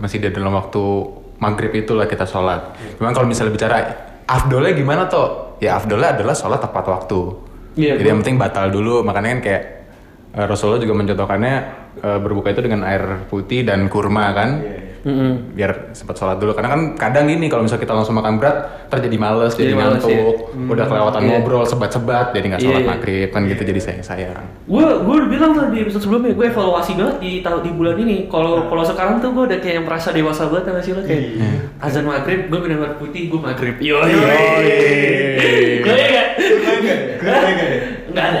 [0.00, 0.80] Masih di dalam waktu
[1.40, 2.60] maghrib itulah kita sholat
[2.94, 3.76] Cuman kalau misalnya bicara
[4.24, 5.56] afdolnya gimana toh?
[5.56, 7.20] Ya afdolnya adalah sholat tepat waktu
[7.72, 9.62] Iya, Jadi gua- yang penting batal dulu, makanya kan kayak
[10.32, 11.54] eh, Rasulullah juga mencontohkannya
[11.98, 14.89] eh, berbuka itu dengan air putih dan kurma kan Iya.
[15.00, 15.52] Mm-mm.
[15.52, 16.52] biar sempat sholat dulu.
[16.52, 20.02] Karena kan kadang gini kalau misalnya kita langsung makan berat terjadi males Jadi jadi, males,
[20.02, 20.36] ngantuk.
[20.66, 21.28] udah kelewatan Iya.
[21.30, 22.90] ngobrol sebat-sebat jadi nggak Iya, sholat iya.
[22.90, 26.46] maghrib kan gitu jadi sayang sayang gue gue udah bilang tuh di episode sebelumnya gue
[26.46, 28.16] evaluasi banget di tahun di bulan ini.
[28.26, 31.00] Kalau kalau sekarang tuh gue udah kayak merasa dewasa banget sama sih lo?
[31.00, 31.50] Kayak Iya.
[31.80, 33.76] azan maghrib gue minum air putih gue maghrib.
[33.78, 34.18] Yo yo
[35.80, 36.24] gue ya
[37.20, 37.84] Kurma nggak ya?
[38.10, 38.40] nggak ada.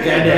[0.00, 0.34] Nggak ada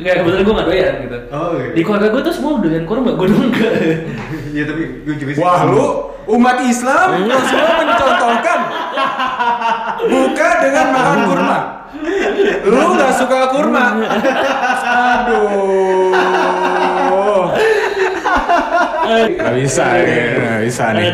[0.00, 1.70] nggak kebetulan gue nggak doyan gitu Oh, iya.
[1.70, 3.72] di keluarga gue tuh semua doyan kurma gue doang enggak
[4.56, 5.38] Iya tapi gue juga sih.
[5.38, 5.86] Wah lu
[6.26, 8.58] umat Islam lu semua mencontohkan
[10.02, 11.58] buka dengan makan kurma.
[12.64, 13.84] Lu nggak suka kurma?
[14.80, 16.12] Aduh.
[19.10, 20.06] Gak bisa nih,
[20.38, 21.08] gak bisa nih.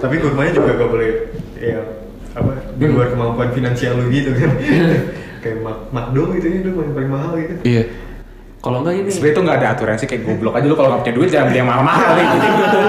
[0.00, 1.08] Tapi kurmanya juga gak boleh
[1.56, 1.80] ya
[2.34, 4.50] apa di luar kemampuan finansial lu gitu kan.
[5.44, 7.52] Kayak mak makdo gitu ya, itu paling paling mahal gitu.
[7.62, 7.84] Iya.
[8.58, 11.04] kalau enggak ini Sebenernya itu nggak ada aturan sih kayak goblok aja lu kalau nggak
[11.04, 12.80] punya duit jangan beli yang mahal-mahal gitu.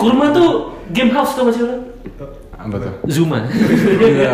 [0.00, 0.50] kurma tuh
[0.88, 1.76] game house tuh masih lo
[2.54, 2.92] Apa tuh?
[3.06, 4.32] Zuma Iya,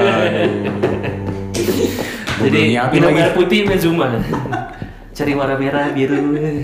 [2.38, 2.62] Jadi
[2.94, 3.18] minum lagi?
[3.20, 4.06] air putih main Zuma.
[5.10, 6.14] Cari warna merah, biru,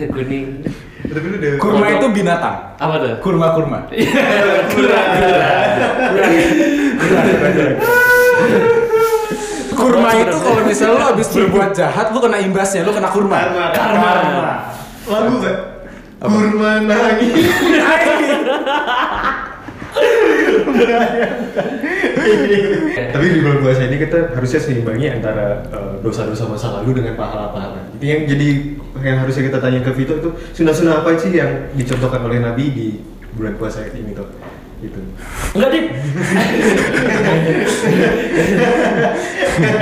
[0.06, 0.62] kuning.
[1.04, 2.56] Tapi lu udah Kurma itu binatang.
[2.78, 3.14] Apa tuh?
[3.18, 3.90] Kurma-kurma.
[4.72, 5.06] Kurang,
[9.74, 13.40] Kurma itu kalau misalnya lo habis berbuat jahat, lo kena imbasnya, lo kena kurma.
[13.74, 14.10] Karma.
[15.04, 15.58] lagu gak?
[16.22, 17.44] Kurma nangis.
[23.14, 27.94] Tapi di bulan puasa ini kita harusnya seimbangi antara eh, dosa-dosa masa lalu dengan pahala-pahala.
[27.94, 28.48] Itu yang jadi
[29.04, 32.86] yang harusnya kita tanya ke Vito itu sunnah-sunnah apa sih yang dicontohkan oleh Nabi di
[33.34, 34.26] bulan puasa ini tuh?
[34.84, 35.00] Gitu.
[35.56, 35.86] Enggak, Dik.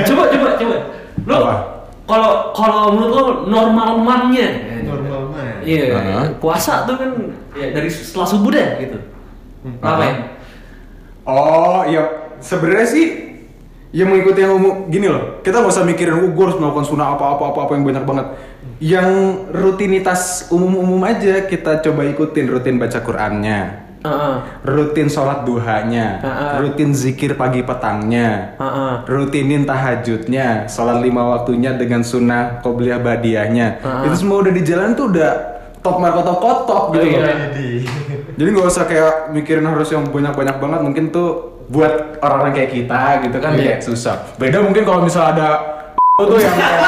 [0.07, 0.77] coba, coba, coba.
[1.27, 1.39] Lo
[2.03, 4.49] kalau kalau menurut lo normal mannya
[4.83, 5.63] Normal mah.
[5.63, 6.27] Iya, Hah?
[6.43, 7.11] puasa tuh kan
[7.55, 8.99] ya dari setelah subuh deh gitu.
[9.79, 10.15] Apa ya?
[11.23, 12.03] Oh, ya
[12.43, 13.07] sebenarnya sih
[13.95, 15.41] ya mengikuti yang umum gini loh.
[15.47, 18.05] Kita nggak usah mikirin oh, gue harus melakukan sunnah apa apa apa apa yang banyak
[18.05, 18.27] banget.
[18.83, 19.09] Yang
[19.55, 23.61] rutinitas umum-umum aja kita coba ikutin rutin baca Qur'annya,
[24.03, 24.35] Heeh.
[24.63, 26.59] rutin sholat duhanya, ah.
[26.59, 28.93] rutin zikir pagi petangnya, Heeh.
[29.07, 33.79] rutinin tahajudnya, sholat lima waktunya dengan sunnah qobliyah badiahnya.
[33.81, 34.03] Ah.
[34.03, 35.31] Itu semua udah di jalan tuh udah
[35.83, 37.35] top marko top kotok gitu Oh, iya.
[38.33, 41.29] Jadi nggak usah kayak mikirin harus yang banyak-banyak banget mungkin tuh
[41.69, 43.79] buat orang-orang kayak kita gitu kan Iya.
[43.79, 44.17] kayak susah.
[44.35, 45.49] Beda mungkin kalau misalnya ada
[46.23, 46.81] tuh yang kayak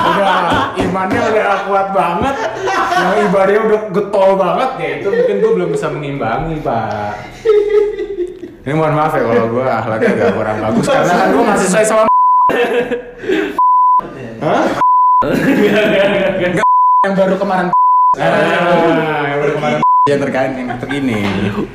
[0.00, 0.34] udah
[0.76, 2.36] imannya udah kuat banget,
[3.00, 7.12] yang ibadahnya udah getol banget ya itu mungkin gue belum bisa mengimbangi pak.
[8.60, 11.86] Ini mohon maaf ya kalau gue akhlaknya agak kurang bagus karena kan gue masih sesuai
[11.86, 12.02] sama
[14.40, 14.64] Hah?
[16.36, 16.66] Enggak
[17.00, 17.66] yang baru kemarin
[18.18, 19.78] Ah, yang baru kemarin
[20.08, 21.18] yang terkait yang begini.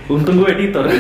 [0.05, 0.86] Untung gue editor.
[0.86, 0.97] ya,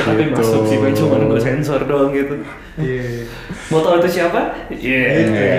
[0.00, 0.36] tapi Gitu.
[0.36, 2.38] masuk sih, gue cuma gue sensor doang gitu.
[2.78, 3.26] Iya.
[3.70, 4.66] Mau tahu itu siapa?
[4.66, 5.30] Iya.
[5.30, 5.54] Iya.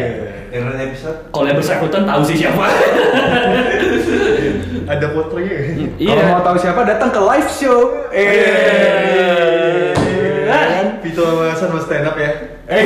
[0.52, 2.60] Yang lain episode Kalau yang bersangkutan tahu sih siapa.
[4.92, 5.96] Ada fotonya kan?
[5.96, 7.96] Kalau mau tahu siapa datang ke live show.
[8.12, 9.96] Eh.
[10.52, 12.60] Kan Vito sama Hasan mau stand up ya?
[12.68, 12.84] Eh.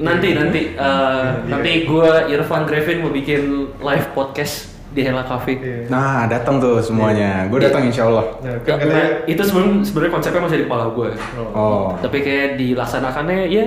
[0.00, 5.86] nanti nanti eh, nanti gue Irfan Grevin mau bikin live podcast di Hela Cafe.
[5.86, 7.46] Nah, datang tuh semuanya.
[7.46, 8.26] Gue datang insya Allah.
[8.42, 11.10] Nah, Ya, kan katanya itu sebenarnya sebenarnya konsepnya masih di kepala gue.
[11.54, 11.94] Oh.
[12.02, 13.64] Tapi kayak dilaksanakannya ya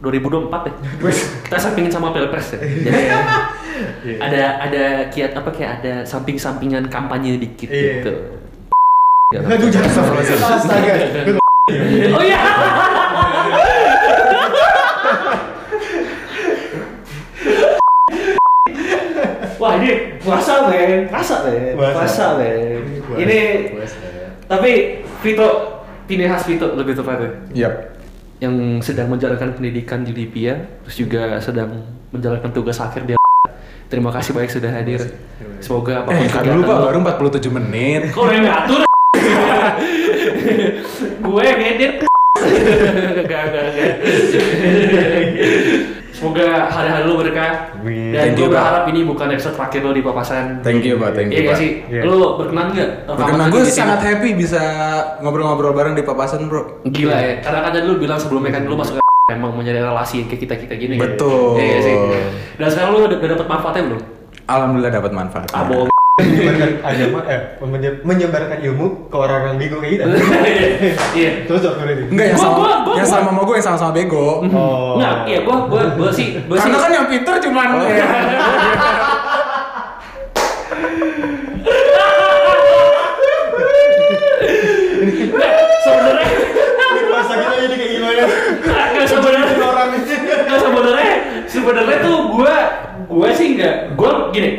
[0.00, 0.74] 2024 deh.
[1.48, 2.60] Kita sampingin sama Pilpres ya.
[2.84, 3.20] Jadi ya,
[4.22, 7.82] ada ada kiat apa kayak ada samping-sampingan kampanye dikit Iya.
[8.00, 8.12] gitu.
[9.34, 9.40] Ya.
[9.42, 9.90] Aduh jangan
[10.62, 10.94] Astaga.
[12.14, 12.40] Oh iya.
[19.58, 22.24] Wah ini puasa men, puasa men, Puasa.
[22.34, 22.80] men.
[23.14, 23.38] Ini
[23.70, 23.96] Puasa.
[24.46, 24.70] tapi
[25.20, 25.46] Vito,
[26.04, 27.74] Pinehas Vito lebih tepatnya Yap.
[28.40, 33.12] yang sedang menjalankan pendidikan di Libya, terus juga sedang menjalankan tugas akhir di
[33.84, 34.98] Terima kasih banyak sudah hadir.
[35.60, 38.00] Semoga apa pun Eh, kan dulu Pak, baru 47 menit.
[38.16, 38.80] Kok udah ngatur?
[41.24, 41.92] gue yang edit.
[42.34, 43.68] Gak, gak, gak.
[46.24, 47.52] Semoga hari-hari lu berkah.
[47.76, 48.16] Amin.
[48.16, 50.64] Dan gue berharap ini bukan episode terakhir lo di papasan.
[50.64, 51.12] Thank you, Pak.
[51.12, 51.70] Thank you, Iya gak sih?
[51.84, 52.00] Iya.
[52.08, 52.90] Lu berkenan gak?
[53.12, 54.62] Karena gue sangat happy bisa
[55.20, 56.80] ngobrol-ngobrol bareng di papasan, bro.
[56.88, 57.34] Gila ya.
[57.44, 59.02] Karena kan tadi lu bilang sebelumnya kan lu masuk ke
[59.36, 60.94] emang mencari relasi yang kayak kita-kita gini.
[60.96, 61.12] kan?
[61.12, 61.60] Betul.
[61.60, 61.94] Iya sih?
[62.56, 64.02] Dan sekarang lu udah, udah dapet manfaatnya belum?
[64.48, 65.48] Alhamdulillah dapat manfaat.
[65.52, 65.92] Ah, bohong.
[66.24, 70.04] Menyebarkan agama eh menye- menyebarkan ilmu ke orang-orang bego kayak kita.
[71.18, 71.30] Iya.
[71.42, 72.02] Terus dong berarti.
[72.06, 74.26] Enggak yang sama, gua- gua- yang sama sama gue yang sama-sama bego.
[74.46, 74.94] Oh.
[74.94, 78.06] Nggak, iya gua gua gua sih gua sih Karena kan yang pinter cuman ya.
[85.34, 85.50] Nggak,
[85.80, 86.26] sebenarnya
[87.10, 88.24] Masa kita ini kayak gimana?
[88.94, 91.14] nggak sebenarnya Orang nggak sebenarnya
[91.46, 92.56] sebenarnya tuh gua
[93.04, 94.50] gua sih nggak gua gini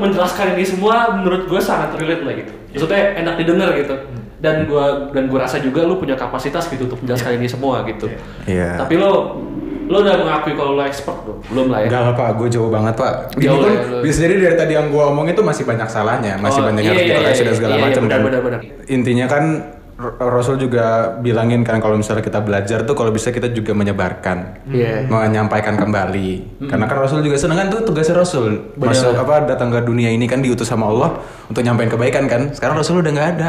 [0.00, 2.52] menjelaskan ini semua menurut gua sangat relate lah gitu.
[2.72, 3.94] Maksudnya enak didengar gitu.
[4.40, 8.08] Dan gua dan gua rasa juga lu punya kapasitas gitu untuk menjelaskan ini semua gitu.
[8.48, 8.80] Iya.
[8.80, 9.12] tapi lu
[9.90, 11.88] lu udah mengakui kalau lu expert belum belum lah ya?
[11.90, 13.12] Enggak lah pak, gue jauh banget pak.
[13.42, 16.62] Jauh pun ya, bisa jadi dari tadi yang gue omongin tuh masih banyak salahnya, masih
[16.62, 18.02] Oh, banyak iya, yang harus iya, dikoreksi iya, dan segala iya, iya, macam.
[18.06, 18.60] benar, dan benar, benar.
[18.86, 19.44] intinya kan
[20.16, 25.04] Rasul juga bilangin kan kalau misalnya kita belajar tuh kalau bisa kita juga menyebarkan, Iya.
[25.06, 26.60] menyampaikan kembali.
[26.64, 28.72] Karena kan Rasul juga seneng kan tuh tugasnya Rasul.
[28.80, 32.48] Masuk apa datang ke dunia ini kan diutus sama Allah untuk nyampein kebaikan kan.
[32.56, 33.48] Sekarang Rasul udah nggak ada.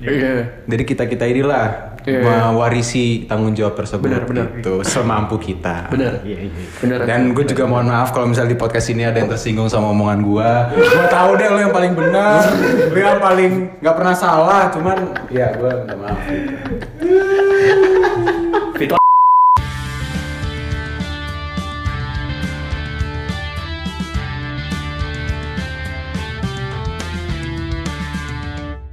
[0.00, 2.50] iya Jadi kita kita inilah Iya.
[2.52, 4.46] mewarisi tanggung jawab tersebut Benar, benar.
[4.56, 5.92] itu semampu kita.
[5.92, 6.48] benar Iya,
[6.80, 9.92] benar Dan gue juga mohon maaf kalau misalnya di podcast ini ada yang tersinggung sama
[9.92, 10.50] omongan gue.
[10.80, 12.40] Gue tahu deh lo yang paling benar,
[12.88, 14.62] lo yang paling nggak pernah salah.
[14.72, 14.96] Cuman
[15.28, 16.18] ya gue minta maaf.
[18.76, 18.96] Vito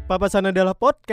[0.07, 1.07] Papasan adalah podcast